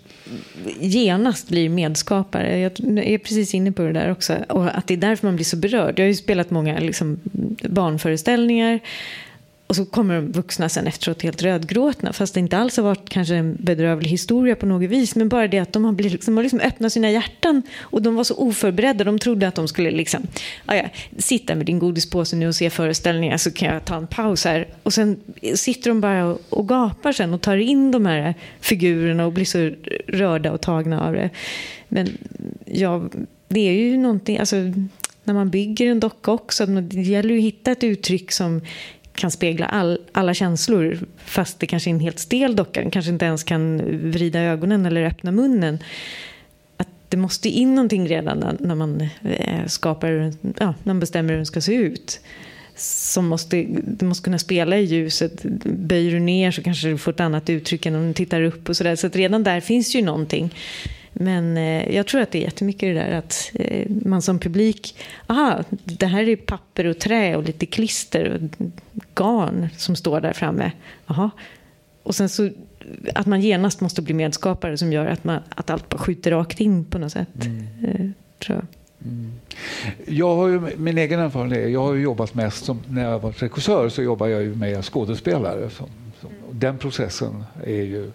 genast 0.79 1.49
blir 1.49 1.69
medskapare. 1.69 2.59
Jag 2.59 2.71
är 2.99 3.17
precis 3.17 3.53
inne 3.53 3.71
på 3.71 3.81
det 3.81 3.93
där 3.93 4.11
också. 4.11 4.35
Och 4.49 4.77
att 4.77 4.87
det 4.87 4.93
är 4.93 4.97
därför 4.97 5.27
man 5.27 5.35
blir 5.35 5.45
så 5.45 5.57
berörd. 5.57 5.99
Jag 5.99 6.05
har 6.05 6.07
ju 6.07 6.15
spelat 6.15 6.49
många 6.49 6.79
liksom, 6.79 7.19
barnföreställningar 7.61 8.79
och 9.67 9.75
så 9.75 9.85
kommer 9.85 10.15
de 10.15 10.31
vuxna 10.31 10.69
sen 10.69 10.87
efteråt 10.87 11.21
helt 11.21 11.41
rödgråtna. 11.41 12.13
Fast 12.13 12.33
det 12.33 12.39
inte 12.39 12.57
alls 12.57 12.77
har 12.77 12.83
varit 12.83 13.09
kanske 13.09 13.35
en 13.35 13.57
bedrövlig 13.59 14.09
historia 14.09 14.55
på 14.55 14.65
något 14.65 14.89
vis. 14.89 15.15
Men 15.15 15.29
bara 15.29 15.47
det 15.47 15.59
att 15.59 15.73
de 15.73 15.85
har, 15.85 15.91
blivit, 15.91 16.13
liksom, 16.13 16.33
de 16.33 16.37
har 16.37 16.43
liksom 16.43 16.59
öppnat 16.59 16.93
sina 16.93 17.11
hjärtan. 17.11 17.61
Och 17.79 18.01
de 18.01 18.15
var 18.15 18.23
så 18.23 18.35
oförberedda. 18.35 19.03
De 19.03 19.19
trodde 19.19 19.47
att 19.47 19.55
de 19.55 19.67
skulle 19.67 19.91
liksom, 19.91 20.27
ah, 20.65 20.75
ja, 20.75 20.83
sitta 21.17 21.55
med 21.55 21.65
din 21.65 21.79
godispåse 21.79 22.35
nu 22.35 22.47
och 22.47 22.55
se 22.55 22.69
föreställningar 22.69 23.37
så 23.37 23.51
kan 23.51 23.73
jag 23.73 23.85
ta 23.85 23.95
en 23.95 24.07
paus 24.07 24.45
här. 24.45 24.67
Och 24.83 24.93
sen 24.93 25.19
sitter 25.55 25.89
de 25.89 26.01
bara 26.01 26.25
och, 26.25 26.41
och 26.49 26.67
gapar 26.67 27.11
sen 27.11 27.33
och 27.33 27.41
tar 27.41 27.57
in 27.57 27.91
de 27.91 28.05
här 28.05 28.35
figurerna 28.59 29.25
och 29.25 29.33
blir 29.33 29.45
så 29.45 29.71
rörda 30.07 30.51
och 30.51 30.61
tagna 30.61 31.07
av 31.07 31.13
det. 31.13 31.29
Men 31.87 32.17
ja, 32.65 33.09
det 33.47 33.59
är 33.59 33.73
ju 33.73 33.97
någonting, 33.97 34.37
alltså 34.37 34.55
när 35.27 35.33
man 35.33 35.49
bygger 35.49 35.87
en 35.87 35.99
docka 35.99 36.31
också, 36.31 36.65
det 36.65 37.01
gäller 37.01 37.29
ju 37.29 37.37
att 37.37 37.45
hitta 37.45 37.71
ett 37.71 37.83
uttryck 37.83 38.31
som 38.31 38.61
kan 39.17 39.31
spegla 39.31 39.65
all, 39.65 39.99
alla 40.11 40.33
känslor 40.33 40.99
fast 41.17 41.59
det 41.59 41.65
kanske 41.65 41.89
är 41.89 41.93
en 41.93 41.99
helt 41.99 42.19
stel 42.19 42.55
docka. 42.55 42.81
Den 42.81 42.91
kanske 42.91 43.11
inte 43.11 43.25
ens 43.25 43.43
kan 43.43 43.81
vrida 44.11 44.39
ögonen 44.39 44.85
eller 44.85 45.05
öppna 45.05 45.31
munnen. 45.31 45.79
Att 46.77 46.87
det 47.09 47.17
måste 47.17 47.49
in 47.49 47.75
någonting 47.75 48.07
redan 48.07 48.39
när, 48.39 48.57
när 48.59 48.75
man 48.75 49.09
eh, 49.23 49.65
skapar, 49.65 50.33
ja, 50.41 50.73
när 50.83 50.93
man 50.93 50.99
bestämmer 50.99 51.29
hur 51.29 51.37
den 51.37 51.45
ska 51.45 51.61
se 51.61 51.73
ut. 51.73 52.19
Som 52.75 53.27
måste, 53.27 53.65
du 53.83 54.05
måste 54.05 54.23
kunna 54.23 54.39
spela 54.39 54.77
i 54.77 54.83
ljuset. 54.83 55.43
Böjer 55.63 56.11
du 56.11 56.19
ner 56.19 56.51
så 56.51 56.63
kanske 56.63 56.87
du 56.87 56.97
får 56.97 57.11
ett 57.11 57.19
annat 57.19 57.49
uttryck 57.49 57.85
än 57.85 57.95
om 57.95 58.07
du 58.07 58.13
tittar 58.13 58.41
upp. 58.41 58.69
och 58.69 58.77
Så, 58.77 58.83
där. 58.83 58.95
så 58.95 59.07
att 59.07 59.15
redan 59.15 59.43
där 59.43 59.59
finns 59.59 59.95
ju 59.95 60.01
någonting. 60.01 60.53
Men 61.19 61.57
eh, 61.57 61.95
jag 61.95 62.07
tror 62.07 62.21
att 62.21 62.31
det 62.31 62.37
är 62.37 62.43
jättemycket 62.43 62.81
det 62.81 62.93
där 62.93 63.11
att 63.11 63.51
eh, 63.53 63.89
man 63.89 64.21
som 64.21 64.39
publik, 64.39 64.97
aha, 65.27 65.63
det 65.83 66.05
här 66.05 66.29
är 66.29 66.35
papper 66.35 66.85
och 66.85 66.99
trä 66.99 67.35
och 67.35 67.43
lite 67.43 67.65
klister 67.65 68.33
och 68.33 68.63
garn 69.15 69.69
som 69.77 69.95
står 69.95 70.21
där 70.21 70.33
framme. 70.33 70.71
Aha. 71.07 71.29
Och 72.03 72.15
sen 72.15 72.29
så 72.29 72.49
att 73.15 73.25
man 73.25 73.41
genast 73.41 73.81
måste 73.81 74.01
bli 74.01 74.13
medskapare 74.13 74.77
som 74.77 74.93
gör 74.93 75.05
att, 75.05 75.23
man, 75.23 75.39
att 75.49 75.69
allt 75.69 75.89
bara 75.89 75.97
skjuter 75.97 76.31
rakt 76.31 76.59
in 76.59 76.85
på 76.85 76.97
något 76.97 77.11
sätt. 77.11 77.45
Mm. 77.45 77.67
Eh, 77.83 78.09
tror 78.39 78.57
jag. 78.57 78.65
Mm. 79.11 79.31
Jag 80.05 80.35
har 80.35 80.47
ju 80.47 80.77
min 80.77 80.97
egen 80.97 81.19
erfarenhet. 81.19 81.71
Jag 81.71 81.83
har 81.83 81.95
jobbat 81.95 82.33
mest 82.33 82.65
som, 82.65 82.81
när 82.87 83.03
jag 83.03 83.19
var 83.19 83.31
regissör 83.31 83.89
så 83.89 84.01
jobbar 84.01 84.27
jag 84.27 84.43
ju 84.43 84.55
med 84.55 84.85
skådespelare. 84.85 85.69
Som, 85.69 85.87
som, 86.21 86.29
den 86.51 86.77
processen 86.77 87.43
är 87.63 87.83
ju 87.83 88.11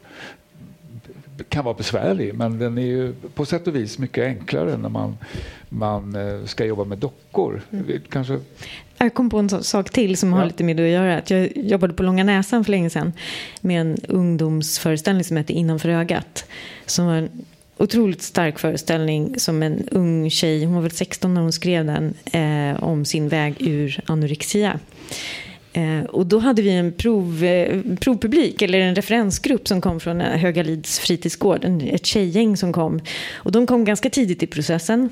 kan 1.49 1.65
vara 1.65 1.75
besvärlig 1.75 2.35
men 2.35 2.59
den 2.59 2.79
är 2.79 2.83
ju 2.83 3.15
på 3.35 3.47
sätt 3.47 3.67
och 3.67 3.77
vis 3.77 3.99
mycket 3.99 4.25
enklare 4.25 4.77
när 4.77 4.89
man, 4.89 5.17
man 5.69 6.15
eh, 6.17 6.45
ska 6.45 6.65
jobba 6.65 6.85
med 6.85 6.99
dockor. 6.99 7.63
Mm. 7.71 8.01
Kanske... 8.09 8.39
Jag 8.99 9.15
kom 9.15 9.31
på 9.31 9.39
en 9.39 9.65
sak 9.65 9.91
till 9.91 10.17
som 10.17 10.33
ja. 10.33 10.37
har 10.37 10.47
lite 10.47 10.65
med 10.65 10.77
det 10.77 10.85
att 10.85 10.91
göra. 10.91 11.19
Att 11.19 11.31
jag 11.31 11.57
jobbade 11.57 11.95
på 11.95 12.03
Långa 12.03 12.25
Näsan 12.25 12.65
för 12.65 12.71
länge 12.71 12.91
sedan 12.91 13.13
med 13.61 13.81
en 13.81 13.97
ungdomsföreställning 14.09 15.25
som 15.25 15.37
hette 15.37 15.53
Innanför 15.53 15.89
ögat. 15.89 16.45
Som 16.87 17.07
var 17.07 17.15
en 17.15 17.45
otroligt 17.77 18.23
stark 18.23 18.59
föreställning 18.59 19.41
som 19.41 19.63
en 19.63 19.89
ung 19.89 20.31
tjej, 20.31 20.65
hon 20.65 20.75
var 20.75 20.83
väl 20.83 20.91
16 20.91 21.35
när 21.35 21.41
hon 21.41 21.53
skrev 21.53 21.87
den, 21.87 22.15
eh, 22.33 22.83
om 22.83 23.05
sin 23.05 23.29
väg 23.29 23.57
ur 23.59 24.01
anorexia. 24.07 24.79
Eh, 25.73 26.05
och 26.05 26.27
då 26.27 26.39
hade 26.39 26.63
vi 26.63 26.71
en 26.71 26.93
prov, 26.93 27.45
eh, 27.45 27.81
provpublik, 28.01 28.63
eller 28.63 28.79
en 28.79 28.95
referensgrupp 28.95 29.69
som 29.69 29.81
kom 29.81 30.01
från 30.01 30.21
eh, 30.21 30.39
Högalids 30.39 30.99
fritidsgård, 30.99 31.65
en, 31.65 31.81
ett 31.81 32.07
tjejgäng 32.07 32.57
som 32.57 32.73
kom. 32.73 33.01
Och 33.35 33.53
de 33.53 33.67
kom 33.67 33.85
ganska 33.85 34.11
tidigt 34.11 34.43
i 34.43 34.47
processen. 34.47 35.09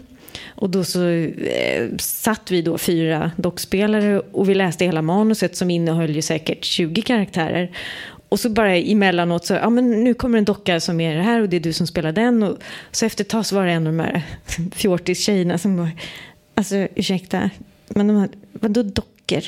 Och 0.48 0.70
då 0.70 0.84
så 0.84 1.08
eh, 1.08 1.96
satt 1.98 2.50
vi 2.50 2.62
då 2.62 2.78
fyra 2.78 3.30
dockspelare 3.36 4.20
och 4.20 4.48
vi 4.48 4.54
läste 4.54 4.84
hela 4.84 5.02
manuset 5.02 5.56
som 5.56 5.70
innehöll 5.70 6.10
ju 6.10 6.22
säkert 6.22 6.64
20 6.64 7.02
karaktärer. 7.02 7.70
Och 8.28 8.40
så 8.40 8.50
bara 8.50 8.76
emellanåt 8.76 9.46
så, 9.46 9.54
ja 9.54 9.70
men 9.70 10.04
nu 10.04 10.14
kommer 10.14 10.38
en 10.38 10.44
docka 10.44 10.80
som 10.80 11.00
är 11.00 11.16
det 11.16 11.22
här 11.22 11.40
och 11.40 11.48
det 11.48 11.56
är 11.56 11.60
du 11.60 11.72
som 11.72 11.86
spelar 11.86 12.12
den. 12.12 12.42
Och 12.42 12.58
så 12.90 13.06
efter 13.06 13.24
ett 13.24 13.28
tag 13.28 13.46
så 13.46 13.54
var 13.56 13.66
det 13.66 13.72
en 13.72 13.86
av 13.86 13.92
de 13.92 14.00
här 14.00 14.22
fjortis-tjejerna 14.72 15.58
som 15.58 15.76
var, 15.76 15.90
alltså 16.54 16.88
ursäkta, 16.94 17.50
men 17.88 18.06
de 18.06 18.16
här, 18.16 18.28
vadå 18.52 18.82
dockor? 18.82 19.42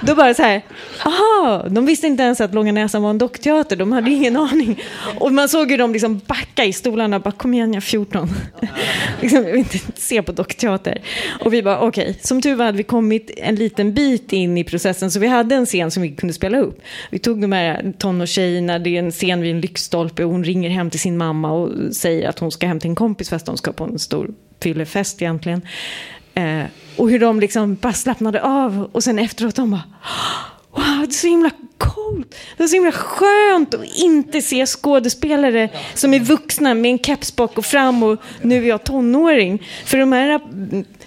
Då 0.00 0.14
bara 0.14 0.34
så 0.34 0.42
här, 0.42 0.62
aha, 1.04 1.66
de 1.70 1.86
visste 1.86 2.06
inte 2.06 2.22
ens 2.22 2.40
att 2.40 2.54
Långa 2.54 2.72
Näsan 2.72 3.02
var 3.02 3.10
en 3.10 3.18
dockteater, 3.18 3.76
de 3.76 3.92
hade 3.92 4.10
ingen 4.10 4.36
aning. 4.36 4.82
Och 5.18 5.32
man 5.32 5.48
såg 5.48 5.70
ju 5.70 5.76
dem 5.76 5.92
liksom 5.92 6.20
backa 6.26 6.64
i 6.64 6.72
stolarna, 6.72 7.20
bara 7.20 7.32
kom 7.32 7.54
igen 7.54 7.74
jag 7.74 7.76
är 7.76 7.80
14. 7.80 8.28
liksom, 9.20 9.44
jag 9.44 9.50
vill 9.52 9.58
inte 9.58 9.78
se 9.94 10.22
på 10.22 10.32
dockteater. 10.32 11.02
Och 11.44 11.52
vi 11.52 11.62
bara 11.62 11.80
okej, 11.80 12.10
okay. 12.10 12.14
som 12.22 12.42
tur 12.42 12.54
var 12.54 12.64
hade 12.64 12.78
vi 12.78 12.84
kommit 12.84 13.30
en 13.36 13.54
liten 13.54 13.94
bit 13.94 14.32
in 14.32 14.58
i 14.58 14.64
processen 14.64 15.10
så 15.10 15.20
vi 15.20 15.26
hade 15.26 15.54
en 15.54 15.66
scen 15.66 15.90
som 15.90 16.02
vi 16.02 16.16
kunde 16.16 16.32
spela 16.32 16.58
upp. 16.58 16.80
Vi 17.10 17.18
tog 17.18 17.40
de 17.40 17.52
här 17.52 17.92
tonårstjejerna, 17.98 18.78
det 18.78 18.90
är 18.90 18.98
en 18.98 19.12
scen 19.12 19.40
vid 19.40 19.50
en 19.50 19.60
lyktstolpe 19.60 20.24
och 20.24 20.30
hon 20.30 20.44
ringer 20.44 20.70
hem 20.70 20.90
till 20.90 21.00
sin 21.00 21.16
mamma 21.16 21.52
och 21.52 21.94
säger 21.94 22.28
att 22.28 22.38
hon 22.38 22.52
ska 22.52 22.66
hem 22.66 22.80
till 22.80 22.90
en 22.90 22.96
kompis 22.96 23.30
fast 23.30 23.46
de 23.46 23.56
ska 23.56 23.72
på 23.72 23.84
en 23.84 23.98
stor 23.98 24.30
fyllefest 24.62 25.22
egentligen. 25.22 25.62
Eh, 26.36 26.64
och 26.96 27.10
hur 27.10 27.18
de 27.18 27.40
liksom 27.40 27.74
bara 27.74 27.92
slappnade 27.92 28.42
av 28.42 28.90
och 28.92 29.04
sen 29.04 29.18
efteråt 29.18 29.54
de 29.54 29.70
bara 29.70 29.82
Wow, 30.70 30.98
det 30.98 31.06
är 31.06 31.10
så 31.10 31.26
himla 31.26 31.50
coolt. 31.78 32.34
Det 32.56 32.62
är 32.62 32.66
så 32.66 32.74
himla 32.74 32.92
skönt 32.92 33.74
att 33.74 33.96
inte 33.96 34.42
se 34.42 34.66
skådespelare 34.66 35.68
som 35.94 36.14
är 36.14 36.20
vuxna 36.20 36.74
med 36.74 36.90
en 36.90 36.98
keps 36.98 37.36
bak 37.36 37.58
och 37.58 37.64
fram 37.64 38.02
och 38.02 38.20
nu 38.42 38.64
är 38.64 38.68
jag 38.68 38.84
tonåring. 38.84 39.62
För 39.84 39.98
de 39.98 40.12
här 40.12 40.40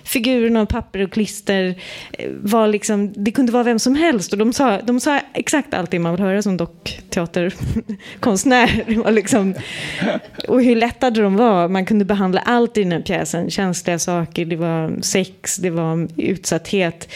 figurerna 0.10 0.62
av 0.62 0.66
papper 0.66 1.00
och 1.00 1.12
klister 1.12 1.76
eh, 2.12 2.30
var 2.32 2.68
liksom, 2.68 3.14
det 3.16 3.32
kunde 3.32 3.52
vara 3.52 3.64
vem 3.64 3.80
som 3.80 3.96
helst. 3.96 4.34
Och 4.34 4.40
de 4.40 4.54
sa, 4.54 4.82
de 4.82 5.00
sa 5.00 5.20
exakt 5.34 5.74
allt 5.74 5.92
det 5.92 6.00
man 6.00 6.12
vill 6.12 6.22
höra 6.22 6.42
som 6.42 6.58
dockteaterkonstnär. 6.58 9.12
liksom, 9.20 9.54
och 10.48 10.64
hur 10.64 10.76
lättade 10.76 11.22
de 11.22 11.36
var. 11.36 11.68
Man 11.68 11.86
kunde 11.86 12.06
behandla 12.06 12.42
allt 12.42 12.78
i 12.78 12.84
den 12.84 12.92
här 12.92 13.02
pjäsen. 13.02 13.50
Känsliga 13.50 14.00
saker, 14.00 14.46
det 14.46 14.56
var 14.56 15.02
sex, 15.02 15.58
det 15.58 15.70
var 15.70 16.08
utsatthet 16.18 17.10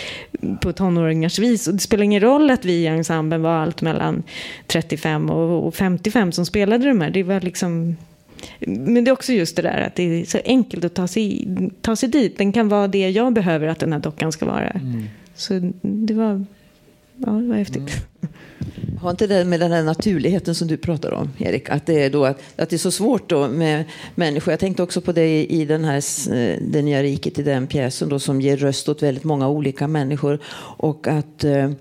på 0.61 0.73
tonåringars 0.73 1.39
vis. 1.39 1.67
Och 1.67 1.73
det 1.73 1.79
spelar 1.79 2.03
ingen 2.03 2.21
roll 2.21 2.49
att 2.49 2.65
vi 2.65 2.73
i 2.73 2.87
ensemblen 2.87 3.41
var 3.41 3.55
allt 3.55 3.81
mellan 3.81 4.23
35 4.67 5.29
och 5.29 5.75
55 5.75 6.31
som 6.31 6.45
spelade 6.45 6.87
de 6.87 7.01
här. 7.01 7.09
Det 7.09 7.23
var 7.23 7.41
liksom 7.41 7.95
men 8.59 9.03
det 9.03 9.11
är 9.11 9.13
också 9.13 9.33
just 9.33 9.55
det 9.55 9.61
där 9.61 9.81
att 9.81 9.95
det 9.95 10.03
är 10.03 10.25
så 10.25 10.39
enkelt 10.45 10.85
att 10.85 10.93
ta 10.93 11.07
sig, 11.07 11.47
ta 11.81 11.95
sig 11.95 12.09
dit. 12.09 12.37
Den 12.37 12.51
kan 12.51 12.69
vara 12.69 12.87
det 12.87 13.09
jag 13.09 13.33
behöver 13.33 13.67
att 13.67 13.79
den 13.79 13.93
här 13.93 13.99
dockan 13.99 14.31
ska 14.31 14.45
vara. 14.45 14.69
Mm. 14.69 15.03
Så 15.35 15.71
det 15.81 16.13
var, 16.13 16.45
ja, 17.17 17.31
det 17.31 17.47
var 17.47 17.55
häftigt. 17.55 17.77
Mm. 17.77 18.12
Har 19.01 19.11
inte 19.11 19.27
det 19.27 19.45
med 19.45 19.59
den 19.59 19.71
här 19.71 19.83
naturligheten 19.83 20.55
som 20.55 20.67
du 20.67 20.77
pratar 20.77 21.11
om, 21.11 21.29
Erik? 21.37 21.69
Att 21.69 21.85
det 21.85 22.03
är, 22.03 22.09
då, 22.09 22.25
att, 22.25 22.39
att 22.55 22.69
det 22.69 22.75
är 22.75 22.77
så 22.77 22.91
svårt 22.91 23.29
då 23.29 23.47
med 23.47 23.83
människor. 24.15 24.51
Jag 24.51 24.59
tänkte 24.59 24.83
också 24.83 25.01
på 25.01 25.11
det 25.11 25.45
i 25.45 25.65
den 25.65 25.83
här 25.83 25.97
eh, 26.33 26.57
Det 26.61 26.81
nya 26.81 27.03
riket, 27.03 27.39
i 27.39 27.43
den 27.43 27.67
pjäsen 27.67 28.09
då, 28.09 28.19
som 28.19 28.41
ger 28.41 28.57
röst 28.57 28.89
åt 28.89 29.03
väldigt 29.03 29.23
många 29.23 29.47
olika 29.47 29.87
människor. 29.87 30.39
Och 30.77 31.07
att 31.07 31.43
eh, 31.43 31.71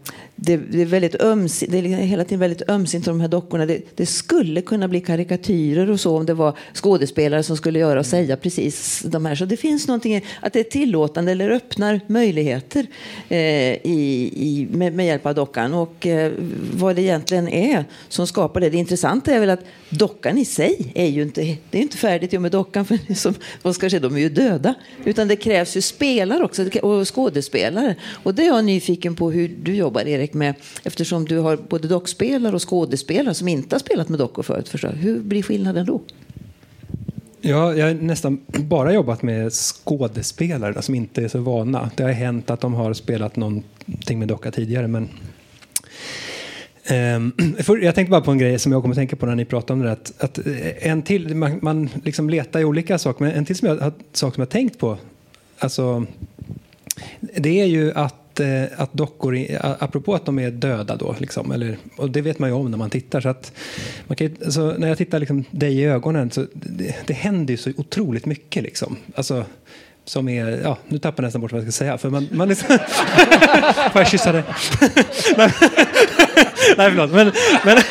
det, 0.44 0.56
det, 0.56 0.82
är 0.82 0.86
väldigt 0.86 1.22
öms, 1.22 1.60
det 1.68 1.78
är 1.78 1.82
liksom 1.82 1.98
hela 1.98 2.24
tiden 2.24 2.40
väldigt 2.40 2.68
ömsint 2.68 3.04
de 3.04 3.20
här 3.20 3.28
dockorna. 3.28 3.66
Det, 3.66 3.82
det, 3.96 4.06
skulle 4.06 4.62
kunna 4.62 4.88
bli 4.88 5.00
karikatyrer 5.00 5.90
och 5.90 6.00
så 6.00 6.16
om 6.16 6.26
det 6.26 6.34
var 6.34 6.56
skådespelare 6.74 7.42
som 7.42 7.56
skulle 7.56 7.78
göra 7.78 7.98
och 7.98 8.06
säga 8.06 8.36
precis 8.36 9.02
de 9.04 9.26
här. 9.26 9.34
Så 9.34 9.44
det 9.44 9.56
finns 9.56 9.88
någonting, 9.88 10.24
att 10.40 10.52
det 10.52 10.60
är 10.60 10.64
tillåtande 10.64 11.32
eller 11.32 11.50
öppnar 11.50 12.00
möjligheter 12.06 12.86
eh, 13.28 13.38
i, 13.38 14.30
i, 14.36 14.68
med, 14.70 14.94
med, 14.94 15.06
hjälp 15.06 15.26
av 15.26 15.34
dockan. 15.34 15.74
Och 15.74 16.06
eh, 16.06 16.31
vad 16.72 16.96
det 16.96 17.02
egentligen 17.02 17.48
är 17.48 17.84
som 18.08 18.26
skapar 18.26 18.60
det. 18.60 18.70
Det 18.70 18.76
intressanta 18.78 19.32
är 19.32 19.40
väl 19.40 19.50
att 19.50 19.64
dockan 19.88 20.38
i 20.38 20.44
sig 20.44 20.92
är 20.94 21.06
ju 21.06 21.22
inte, 21.22 21.56
det 21.70 21.78
är 21.78 21.82
inte 21.82 21.96
färdigt 21.96 22.40
med 22.40 22.52
dockan, 22.52 22.84
för 22.84 23.14
som 23.14 23.34
Oskar 23.62 23.88
säger, 23.88 24.02
de 24.02 24.16
är 24.16 24.20
ju 24.20 24.28
döda. 24.28 24.74
Utan 25.04 25.28
det 25.28 25.36
krävs 25.36 25.76
ju 25.76 25.80
spelare 25.80 26.44
också, 26.44 26.68
och 26.82 27.14
skådespelare. 27.14 27.96
Och 28.22 28.34
det 28.34 28.42
är 28.42 28.46
jag 28.46 28.64
nyfiken 28.64 29.16
på 29.16 29.30
hur 29.30 29.56
du 29.62 29.74
jobbar, 29.74 30.08
Erik, 30.08 30.34
med, 30.34 30.54
eftersom 30.84 31.24
du 31.24 31.38
har 31.38 31.56
både 31.56 31.88
dockspelare 31.88 32.54
och 32.54 32.70
skådespelare 32.70 33.34
som 33.34 33.48
inte 33.48 33.74
har 33.74 33.80
spelat 33.80 34.08
med 34.08 34.18
dockor 34.18 34.42
förut. 34.42 34.68
Förstår. 34.68 34.88
Hur 34.92 35.20
blir 35.20 35.42
skillnaden 35.42 35.86
då? 35.86 36.00
Ja, 37.44 37.74
jag 37.74 37.86
har 37.86 37.94
nästan 37.94 38.40
bara 38.46 38.92
jobbat 38.92 39.22
med 39.22 39.52
skådespelare 39.52 40.82
som 40.82 40.94
inte 40.94 41.22
är 41.22 41.28
så 41.28 41.38
vana. 41.38 41.90
Det 41.96 42.02
har 42.02 42.10
hänt 42.10 42.50
att 42.50 42.60
de 42.60 42.74
har 42.74 42.92
spelat 42.94 43.36
någonting 43.36 44.18
med 44.18 44.28
docka 44.28 44.50
tidigare, 44.50 44.88
men 44.88 45.08
jag 47.82 47.94
tänkte 47.94 48.10
bara 48.10 48.20
på 48.20 48.30
en 48.30 48.38
grej 48.38 48.58
som 48.58 48.72
jag 48.72 48.82
kommer 48.82 48.92
att 48.92 48.98
tänka 48.98 49.16
på 49.16 49.26
när 49.26 49.34
ni 49.34 49.44
pratar 49.44 49.74
om 49.74 49.82
det. 49.82 49.92
Att, 49.92 50.12
att 50.18 50.38
eh, 50.38 50.88
en 50.90 51.02
till, 51.02 51.34
man, 51.34 51.58
man 51.62 51.88
liksom 52.04 52.30
letar 52.30 52.60
i 52.60 52.64
olika 52.64 52.98
saker, 52.98 53.24
men 53.24 53.34
en 53.34 53.44
till 53.44 53.56
som 53.56 53.68
jag, 53.68 53.92
sak 54.12 54.34
som 54.34 54.40
jag 54.40 54.50
tänkt 54.50 54.78
på. 54.78 54.98
Alltså, 55.58 56.06
det 57.20 57.60
är 57.60 57.66
ju 57.66 57.92
att, 57.92 58.40
eh, 58.40 58.62
att 58.76 58.92
dockor, 58.92 59.38
apropå 59.60 60.14
att 60.14 60.24
de 60.24 60.38
är 60.38 60.50
döda 60.50 60.96
då, 60.96 61.16
liksom, 61.18 61.52
eller, 61.52 61.76
och 61.96 62.10
det 62.10 62.20
vet 62.20 62.38
man 62.38 62.50
ju 62.50 62.54
om 62.54 62.70
när 62.70 62.78
man 62.78 62.90
tittar. 62.90 63.20
Så 63.20 63.28
att 63.28 63.52
man 64.06 64.16
kan, 64.16 64.36
alltså, 64.44 64.74
när 64.78 64.88
jag 64.88 64.98
tittar 64.98 65.18
liksom 65.18 65.44
dig 65.50 65.78
i 65.78 65.84
ögonen 65.84 66.30
så 66.30 66.46
det, 66.52 66.94
det 67.06 67.14
händer 67.14 67.52
ju 67.52 67.58
så 67.58 67.70
otroligt 67.76 68.26
mycket. 68.26 68.62
Liksom. 68.62 68.96
Alltså, 69.14 69.44
som 70.04 70.28
är, 70.28 70.60
ja, 70.62 70.78
nu 70.88 70.98
tappar 70.98 71.22
jag 71.22 71.26
nästan 71.26 71.40
bort 71.40 71.52
vad 71.52 71.58
jag 71.58 71.72
ska 71.72 71.84
säga. 71.84 71.98
För 71.98 72.10
man, 72.10 72.28
man 72.32 72.48
liksom, 72.48 72.68
får 73.92 74.00
jag 74.00 74.08
kyssa 74.08 74.32
dig? 74.32 74.42
Nej, 76.76 76.90
förlåt. 76.90 77.10
Men, 77.12 77.32
men, 77.64 77.76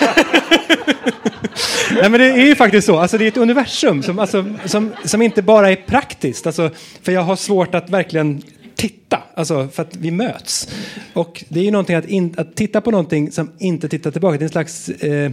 Nej, 1.91 2.09
men 2.09 2.19
det 2.19 2.25
är 2.25 2.45
ju 2.45 2.55
faktiskt 2.55 2.87
så. 2.87 2.99
Alltså, 2.99 3.17
det 3.17 3.25
är 3.25 3.27
ett 3.27 3.37
universum 3.37 4.03
som, 4.03 4.19
alltså, 4.19 4.45
som, 4.65 4.91
som 5.03 5.21
inte 5.21 5.41
bara 5.41 5.71
är 5.71 5.75
praktiskt. 5.75 6.47
Alltså, 6.47 6.69
för 7.01 7.11
jag 7.11 7.21
har 7.21 7.35
svårt 7.35 7.75
att 7.75 7.89
verkligen 7.89 8.41
titta, 8.75 9.23
alltså 9.35 9.67
för 9.67 9.81
att 9.81 9.95
vi 9.95 10.11
möts. 10.11 10.69
Och 11.13 11.43
det 11.49 11.59
är 11.59 11.63
ju 11.63 11.71
någonting 11.71 11.95
att, 11.95 12.05
in, 12.05 12.35
att 12.37 12.55
titta 12.55 12.81
på 12.81 12.91
någonting 12.91 13.31
som 13.31 13.51
inte 13.59 13.89
tittar 13.89 14.11
tillbaka. 14.11 14.37
Det 14.37 14.43
är 14.43 14.45
en 14.45 14.49
slags, 14.49 14.89
eh, 14.89 15.31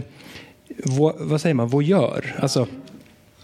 vo, 0.83 1.13
vad 1.19 1.41
säger 1.41 1.53
man, 1.53 1.67
voyeur. 1.67 2.35
Alltså, 2.39 2.67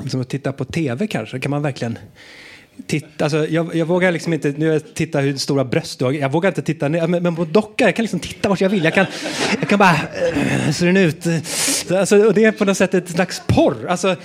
som 0.07 0.21
att 0.21 0.29
titta 0.29 0.51
på 0.51 0.65
tv 0.65 1.07
kanske. 1.07 1.39
Kan 1.39 1.51
man 1.51 1.61
verkligen 1.61 1.97
Titta, 2.87 3.23
alltså, 3.23 3.47
jag, 3.47 3.75
jag, 3.75 3.85
vågar 3.85 4.11
liksom 4.11 4.33
inte 4.33 4.53
nu 4.57 4.79
titta 4.79 5.19
hur 5.19 5.37
stora 5.37 5.63
bröst 5.63 5.99
du 5.99 6.05
har. 6.05 6.11
Jag 6.11 6.31
vågar 6.31 6.49
inte 6.49 6.61
titta 6.61 6.87
ner, 6.87 7.07
men, 7.07 7.23
men 7.23 7.35
på 7.35 7.45
dockor 7.45 7.87
jag 7.87 7.95
kan 7.95 8.03
liksom 8.03 8.19
titta 8.19 8.49
vart 8.49 8.61
jag 8.61 8.69
vill. 8.69 8.83
Jag 8.83 8.93
kan, 8.93 9.05
jag 9.59 9.69
kan 9.69 9.79
bara, 9.79 9.91
äh, 9.91 10.71
ser 10.71 10.85
den 10.85 10.97
ut? 10.97 11.27
Alltså, 11.91 12.17
och 12.17 12.33
det 12.33 12.43
är 12.43 12.51
på 12.51 12.65
något 12.65 12.77
sätt 12.77 12.93
ett 12.93 13.09
slags 13.09 13.41
porr. 13.47 13.87
Alltså, 13.89 14.15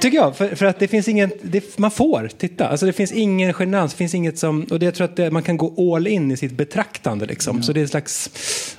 tycker 0.00 0.16
jag. 0.16 0.36
För, 0.36 0.48
för, 0.54 0.66
att 0.66 0.78
det 0.78 0.88
finns 0.88 1.08
ingen, 1.08 1.32
det, 1.42 1.78
man 1.78 1.90
får 1.90 2.30
titta. 2.38 2.68
Alltså, 2.68 2.86
det 2.86 2.92
finns 2.92 3.12
ingen 3.12 3.54
genans. 3.58 3.94
finns 3.94 4.14
inget 4.14 4.38
som, 4.38 4.62
och 4.62 4.78
det, 4.78 4.84
jag 4.84 4.94
tror 4.94 5.04
att 5.04 5.16
det, 5.16 5.30
man 5.30 5.42
kan 5.42 5.56
gå 5.56 5.94
all 5.94 6.06
in 6.06 6.30
i 6.30 6.36
sitt 6.36 6.52
betraktande. 6.52 7.26
Liksom. 7.26 7.50
Mm. 7.50 7.62
Så 7.62 7.72
det 7.72 7.80
är 7.80 7.82
en 7.82 7.88
slags, 7.88 8.30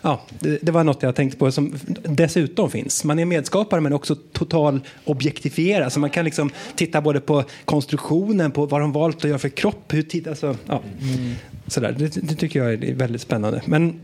ja, 0.02 0.22
det, 0.40 0.60
det, 0.62 0.72
var 0.72 0.84
något 0.84 1.04
jag 1.04 1.16
tänkte 1.16 1.38
på 1.38 1.52
som 1.52 1.74
dessutom 2.04 2.72
finns. 2.72 3.04
Man 3.04 3.20
är 3.20 3.26
medskapare 3.26 3.82
men 3.82 3.94
också 3.94 4.16
total 4.16 4.80
objektifierad. 5.06 5.94
Så 5.94 6.00
man 6.00 6.10
kan 6.10 6.26
liksom 6.26 6.50
titta 6.76 7.02
både 7.02 7.20
på 7.20 7.44
konstruktionen, 7.66 8.52
på 8.52 8.66
vad 8.66 8.82
de 8.82 8.92
valt 8.92 9.18
att 9.18 9.30
göra 9.30 9.40
för 9.40 9.50
kropp. 9.50 9.94
Hur, 9.94 10.30
alltså, 10.30 10.56
ja, 10.66 10.82
mm. 11.02 11.36
sådär. 11.68 11.96
Det, 11.98 12.16
det, 12.16 12.36
tycker 12.36 12.64
jag 12.64 12.74
är 12.74 12.96
väldigt 12.96 13.22
spännande. 13.22 13.62
Men, 13.66 14.00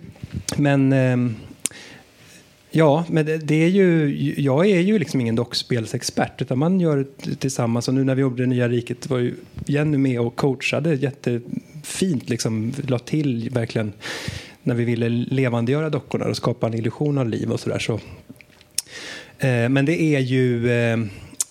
men 0.58 0.94
ähm, 0.94 1.36
Ja, 2.78 3.06
men 3.10 3.26
det, 3.26 3.38
det, 3.38 3.64
är 3.64 3.68
ju, 3.68 4.16
jag 4.38 4.66
är 4.66 4.80
ju 4.80 5.00
liksom 5.00 5.22
ingen 5.22 5.36
dockspelsexpert 5.36 6.42
utan 6.42 6.58
man 6.58 6.80
gör 6.80 7.06
det 7.24 7.36
tillsammans. 7.36 7.88
Och 7.88 7.94
nu 7.94 8.04
när 8.04 8.16
vi 8.16 8.22
gjorde 8.22 8.44
Det 8.44 8.48
nya 8.48 8.68
riket 8.68 9.10
var 9.10 9.18
ju 9.18 9.36
Jenny 9.66 9.98
med 9.98 10.20
och 10.20 10.36
coachade 10.36 10.96
jättefint. 10.96 12.30
Liksom, 12.30 12.74
la 12.88 13.00
till 13.00 13.50
verkligen 13.50 13.94
när 14.64 14.76
vi 14.76 14.84
ville 14.84 15.10
levandegöra 15.10 15.90
dockorna 15.90 16.26
och 16.26 16.38
skapa 16.38 16.68
en 16.68 16.74
illusion 16.74 17.18
av 17.18 17.30
liv 17.30 17.52
och 17.52 17.60
sådär. 17.60 17.80
Så. 17.80 17.94
Eh, 19.40 19.70
men 19.70 19.86
det 19.86 20.02
är 20.02 20.20
ju, 20.20 20.72
eh, 20.72 20.98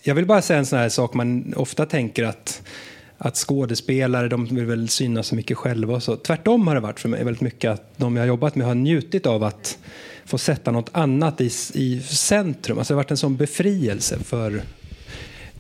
jag 0.03 0.15
vill 0.15 0.27
bara 0.27 0.43
säga 0.43 0.59
en 0.59 0.67
sån 0.67 0.79
här 0.79 0.89
sak 0.89 1.15
man 1.15 1.55
ofta 1.57 1.87
tänker 1.87 2.25
att 2.25 2.63
att 3.25 3.37
skådespelare 3.37 4.29
de 4.29 4.45
vill 4.47 4.65
väl 4.65 4.89
synas 4.89 5.27
så 5.27 5.35
mycket 5.35 5.57
själva. 5.57 5.95
Och 5.95 6.03
så. 6.03 6.17
Tvärtom 6.17 6.67
har 6.67 6.75
det 6.75 6.81
varit 6.81 7.01
för 7.01 7.09
mig 7.09 7.25
väldigt 7.25 7.41
mycket 7.41 7.71
att 7.71 7.93
de 7.97 8.17
jag 8.17 8.23
har 8.23 8.29
jobbat 8.29 8.55
med 8.55 8.67
har 8.67 8.75
njutit 8.75 9.27
av 9.27 9.45
att 9.45 9.79
få 10.25 10.39
sätta 10.39 10.71
något 10.71 10.91
annat 10.93 11.41
i, 11.41 11.51
i 11.75 12.01
centrum. 12.01 12.79
Alltså 12.79 12.95
det 12.95 12.97
har 12.97 13.03
varit 13.03 13.11
en 13.11 13.17
sån 13.17 13.37
befrielse 13.37 14.19
för 14.19 14.63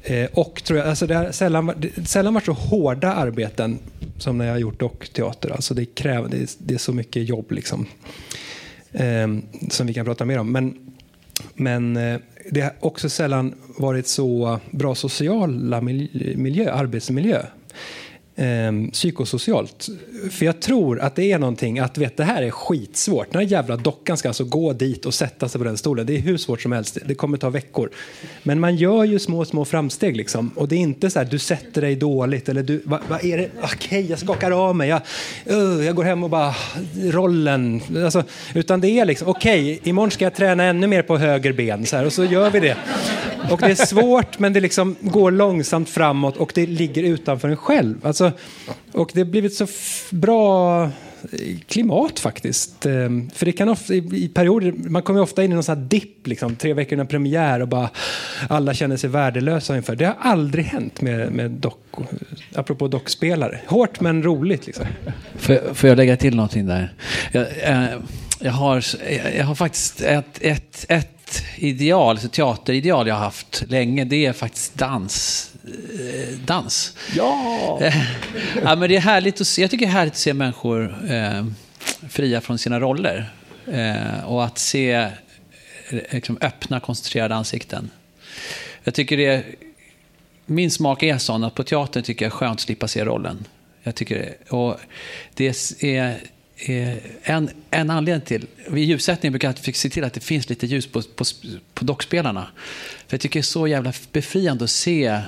eh, 0.02 0.28
och 0.32 0.62
tror 0.64 0.78
jag, 0.78 0.88
alltså 0.88 1.06
det 1.06 1.14
har 1.14 1.32
sällan, 1.32 1.72
det, 1.76 2.08
sällan 2.08 2.34
varit 2.34 2.44
så 2.44 2.52
hårda 2.52 3.12
arbeten 3.12 3.78
som 4.18 4.38
när 4.38 4.44
jag 4.44 4.52
har 4.52 4.58
gjort 4.58 4.80
dockteater. 4.80 5.50
Alltså 5.50 5.74
det, 5.74 5.84
kräver, 5.84 6.28
det, 6.28 6.36
är, 6.36 6.48
det 6.58 6.74
är 6.74 6.78
så 6.78 6.92
mycket 6.92 7.28
jobb 7.28 7.52
liksom. 7.52 7.86
Eh, 8.92 9.28
som 9.70 9.86
vi 9.86 9.94
kan 9.94 10.04
prata 10.04 10.24
mer 10.24 10.38
om. 10.38 10.52
Men, 10.52 10.93
men 11.54 11.96
eh, 11.96 12.20
det 12.50 12.60
har 12.60 12.72
också 12.80 13.08
sällan 13.08 13.54
varit 13.78 14.06
så 14.06 14.60
bra 14.70 14.94
sociala 14.94 15.80
miljö, 15.80 16.72
arbetsmiljö 16.72 17.42
eh, 18.36 18.90
psykosocialt. 18.92 19.88
För 20.30 20.46
jag 20.46 20.60
tror 20.60 21.00
att 21.00 21.16
det 21.16 21.32
är 21.32 21.38
någonting 21.38 21.78
att 21.78 21.98
vet, 21.98 22.16
det 22.16 22.24
här 22.24 22.42
är 22.42 22.50
skitsvårt. 22.50 23.32
Den 23.32 23.40
här 23.40 23.48
jävla 23.48 23.76
dockan 23.76 24.16
ska 24.16 24.28
alltså 24.28 24.44
gå 24.44 24.72
dit 24.72 25.06
och 25.06 25.14
sätta 25.14 25.48
sig 25.48 25.58
på 25.58 25.64
den 25.64 25.76
stolen. 25.76 26.06
Det 26.06 26.16
är 26.16 26.20
hur 26.20 26.36
svårt 26.36 26.62
som 26.62 26.72
helst. 26.72 26.98
Det 27.06 27.14
kommer 27.14 27.38
ta 27.38 27.50
veckor. 27.50 27.90
Men 28.42 28.60
man 28.60 28.76
gör 28.76 29.04
ju 29.04 29.18
små, 29.18 29.44
små 29.44 29.64
framsteg 29.64 30.16
liksom. 30.16 30.50
Och 30.56 30.68
det 30.68 30.76
är 30.76 30.80
inte 30.80 31.10
så 31.10 31.18
här, 31.18 31.26
du 31.26 31.38
sätter 31.38 31.80
dig 31.80 31.96
dåligt 31.96 32.48
eller 32.48 32.62
du, 32.62 32.82
vad, 32.84 33.00
va 33.08 33.18
är 33.22 33.38
det? 33.38 33.50
Okej, 33.62 33.76
okay, 33.88 34.00
jag 34.00 34.18
skakar 34.18 34.50
av 34.50 34.76
mig. 34.76 34.88
Jag, 34.88 35.00
uh, 35.50 35.86
jag 35.86 35.94
går 35.94 36.04
hem 36.04 36.24
och 36.24 36.30
bara, 36.30 36.54
rollen. 37.02 37.80
Alltså, 38.04 38.24
utan 38.54 38.80
det 38.80 38.88
är 38.88 39.04
liksom, 39.04 39.28
okej, 39.28 39.60
okay, 39.60 39.90
imorgon 39.90 40.10
ska 40.10 40.24
jag 40.24 40.34
träna 40.34 40.64
ännu 40.64 40.86
mer 40.86 41.02
på 41.02 41.18
höger 41.18 41.52
ben. 41.52 41.86
Så 41.86 41.96
här, 41.96 42.06
och 42.06 42.12
så 42.12 42.24
gör 42.24 42.50
vi 42.50 42.60
det. 42.60 42.76
Och 43.50 43.60
det 43.60 43.70
är 43.70 43.86
svårt, 43.86 44.38
men 44.38 44.52
det 44.52 44.60
liksom 44.60 44.96
går 45.00 45.30
långsamt 45.30 45.90
framåt 45.90 46.36
och 46.36 46.52
det 46.54 46.66
ligger 46.66 47.02
utanför 47.02 47.48
en 47.48 47.56
själv. 47.56 48.06
Alltså, 48.06 48.32
och 48.92 49.10
det 49.14 49.20
har 49.20 49.26
blivit 49.26 49.54
så 49.54 49.66
bra 50.10 50.82
eh, 50.84 50.90
klimat 51.68 52.20
faktiskt. 52.20 52.86
Ehm, 52.86 53.30
för 53.30 53.46
det 53.46 53.52
kan 53.52 53.68
ofta, 53.68 53.94
i 53.94 54.30
perioder, 54.34 54.72
man 54.72 55.02
kommer 55.02 55.20
ofta 55.20 55.44
in 55.44 55.52
i 55.52 55.54
någon 55.54 55.64
sån 55.64 55.78
här 55.78 55.84
dipp, 55.84 56.26
liksom, 56.26 56.56
tre 56.56 56.74
veckor 56.74 56.92
innan 56.92 57.06
premiär 57.06 57.60
och 57.60 57.68
bara 57.68 57.90
alla 58.48 58.74
känner 58.74 58.96
sig 58.96 59.10
värdelösa 59.10 59.72
ungefär. 59.72 59.96
Det 59.96 60.04
har 60.04 60.16
aldrig 60.20 60.64
hänt 60.64 61.00
med, 61.00 61.32
med 61.32 61.50
dock, 61.50 61.94
apropå 62.54 62.88
dockspelare. 62.88 63.60
Hårt 63.66 64.00
men 64.00 64.22
roligt 64.22 64.66
liksom. 64.66 64.86
Får, 65.36 65.74
får 65.74 65.88
jag 65.88 65.96
lägga 65.96 66.16
till 66.16 66.36
någonting 66.36 66.66
där? 66.66 66.92
Jag, 67.32 67.46
eh, 67.62 67.86
jag, 68.40 68.52
har, 68.52 68.84
jag 69.36 69.44
har 69.44 69.54
faktiskt 69.54 70.00
ett, 70.00 70.38
ett, 70.40 70.84
ett 70.88 71.13
ideal, 71.56 72.16
ett 72.16 72.32
teaterideal 72.32 73.08
jag 73.08 73.14
har 73.14 73.24
haft 73.24 73.64
länge, 73.68 74.04
det 74.04 74.26
är 74.26 74.32
faktiskt 74.32 74.74
dans. 74.74 75.50
Eh, 75.64 76.38
dans. 76.38 76.96
Ja! 77.16 77.80
ja 78.64 78.76
men 78.76 78.88
det 78.88 78.96
är 78.96 79.00
härligt 79.00 79.40
att 79.40 79.46
se, 79.46 79.62
jag 79.62 79.70
tycker 79.70 79.86
det 79.86 79.90
är 79.90 79.94
härligt 79.94 80.12
att 80.12 80.18
se 80.18 80.34
människor 80.34 81.12
eh, 81.12 81.46
fria 82.08 82.40
från 82.40 82.58
sina 82.58 82.80
roller. 82.80 83.30
Eh, 83.72 84.24
och 84.26 84.44
att 84.44 84.58
se 84.58 84.92
eh, 84.92 85.08
liksom, 86.10 86.38
öppna, 86.40 86.80
koncentrerade 86.80 87.34
ansikten. 87.34 87.90
Jag 88.84 88.94
tycker 88.94 89.16
det, 89.16 89.44
min 90.46 90.70
smak 90.70 91.02
är 91.02 91.18
sån 91.18 91.44
att 91.44 91.54
på 91.54 91.62
teatern 91.62 92.02
tycker 92.02 92.24
jag 92.24 92.32
är 92.32 92.36
skönt 92.36 92.54
att 92.54 92.60
slippa 92.60 92.88
se 92.88 93.04
rollen. 93.04 93.44
Jag 93.82 93.94
tycker 93.94 94.18
det, 94.18 94.50
och 94.50 94.76
det 95.34 95.46
är 95.82 95.84
Eh, 95.84 96.14
Eh, 96.56 96.96
en, 97.22 97.50
en 97.70 97.90
anledning 97.90 98.26
till, 98.26 98.46
vid 98.68 98.84
ljussättningen 98.84 99.32
brukar 99.32 99.48
jag 99.48 99.56
alltid 99.56 99.76
se 99.76 99.88
till 99.88 100.04
att 100.04 100.12
det 100.12 100.20
finns 100.20 100.48
lite 100.48 100.66
ljus 100.66 100.86
på, 100.86 101.02
på, 101.02 101.24
på 101.74 101.84
dockspelarna. 101.84 102.46
För 103.06 103.14
jag 103.14 103.20
tycker 103.20 103.40
det 103.40 103.40
är 103.40 103.42
så 103.42 103.66
jävla 103.66 103.92
befriande 104.12 104.64
att 104.64 104.70
se 104.70 105.20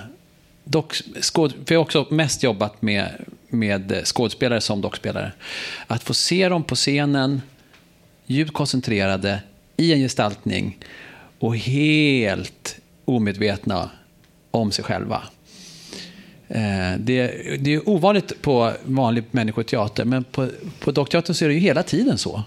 dock, 0.64 0.94
skåd, 1.20 1.52
för 1.66 1.74
jag 1.74 1.78
har 1.78 1.84
också 1.84 2.06
mest 2.10 2.42
jobbat 2.42 2.82
med, 2.82 3.24
med 3.48 4.02
skådespelare 4.04 4.60
som 4.60 4.80
dockspelare. 4.80 5.32
Att 5.86 6.02
få 6.02 6.14
se 6.14 6.48
dem 6.48 6.64
på 6.64 6.74
scenen, 6.74 7.42
djupt 8.26 8.52
koncentrerade, 8.52 9.42
i 9.76 9.92
en 9.92 9.98
gestaltning 9.98 10.78
och 11.38 11.56
helt 11.56 12.78
omedvetna 13.04 13.90
om 14.50 14.72
sig 14.72 14.84
själva. 14.84 15.22
Eh, 16.48 16.98
det, 16.98 17.26
det 17.60 17.74
är 17.74 17.88
ovanligt 17.88 18.42
på 18.42 18.72
vanlig 18.84 19.24
människoteater, 19.30 20.04
men 20.04 20.24
på, 20.24 20.48
på 20.80 20.90
dockteatern 20.90 21.34
så 21.34 21.44
är 21.44 21.48
det 21.48 21.54
ju 21.54 21.60
hela 21.60 21.82
tiden 21.82 22.18
så. 22.18 22.42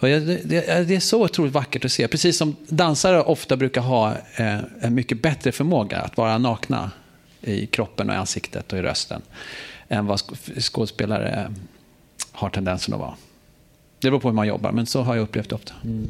Och 0.00 0.08
det, 0.08 0.20
det, 0.20 0.88
det, 0.88 0.94
är 0.96 1.00
så 1.00 1.24
otroligt 1.24 1.52
vackert 1.52 1.84
att 1.84 1.92
se. 1.92 2.08
Precis 2.08 2.36
som 2.36 2.56
dansare 2.68 3.22
ofta 3.22 3.56
brukar 3.56 3.80
ha 3.80 4.12
eh, 4.36 4.58
en 4.80 4.94
mycket 4.94 5.22
bättre 5.22 5.52
förmåga 5.52 5.98
att 5.98 6.16
vara 6.16 6.38
nakna 6.38 6.90
i 7.40 7.66
kroppen 7.66 8.08
och 8.08 8.14
i 8.14 8.18
ansiktet 8.18 8.72
och 8.72 8.78
i 8.78 8.82
rösten 8.82 9.22
än 9.88 10.06
vad 10.06 10.20
skådespelare 10.60 11.28
eh, 11.30 11.50
har 12.32 12.50
tendensen 12.50 12.94
att 12.94 13.00
vara. 13.00 13.14
Det 13.98 14.10
beror 14.10 14.20
på 14.20 14.28
hur 14.28 14.34
man 14.34 14.48
jobbar, 14.48 14.72
men 14.72 14.86
så 14.86 15.02
har 15.02 15.14
jag 15.14 15.22
upplevt 15.22 15.48
det 15.48 15.54
ofta. 15.54 15.74
Mm. 15.84 16.08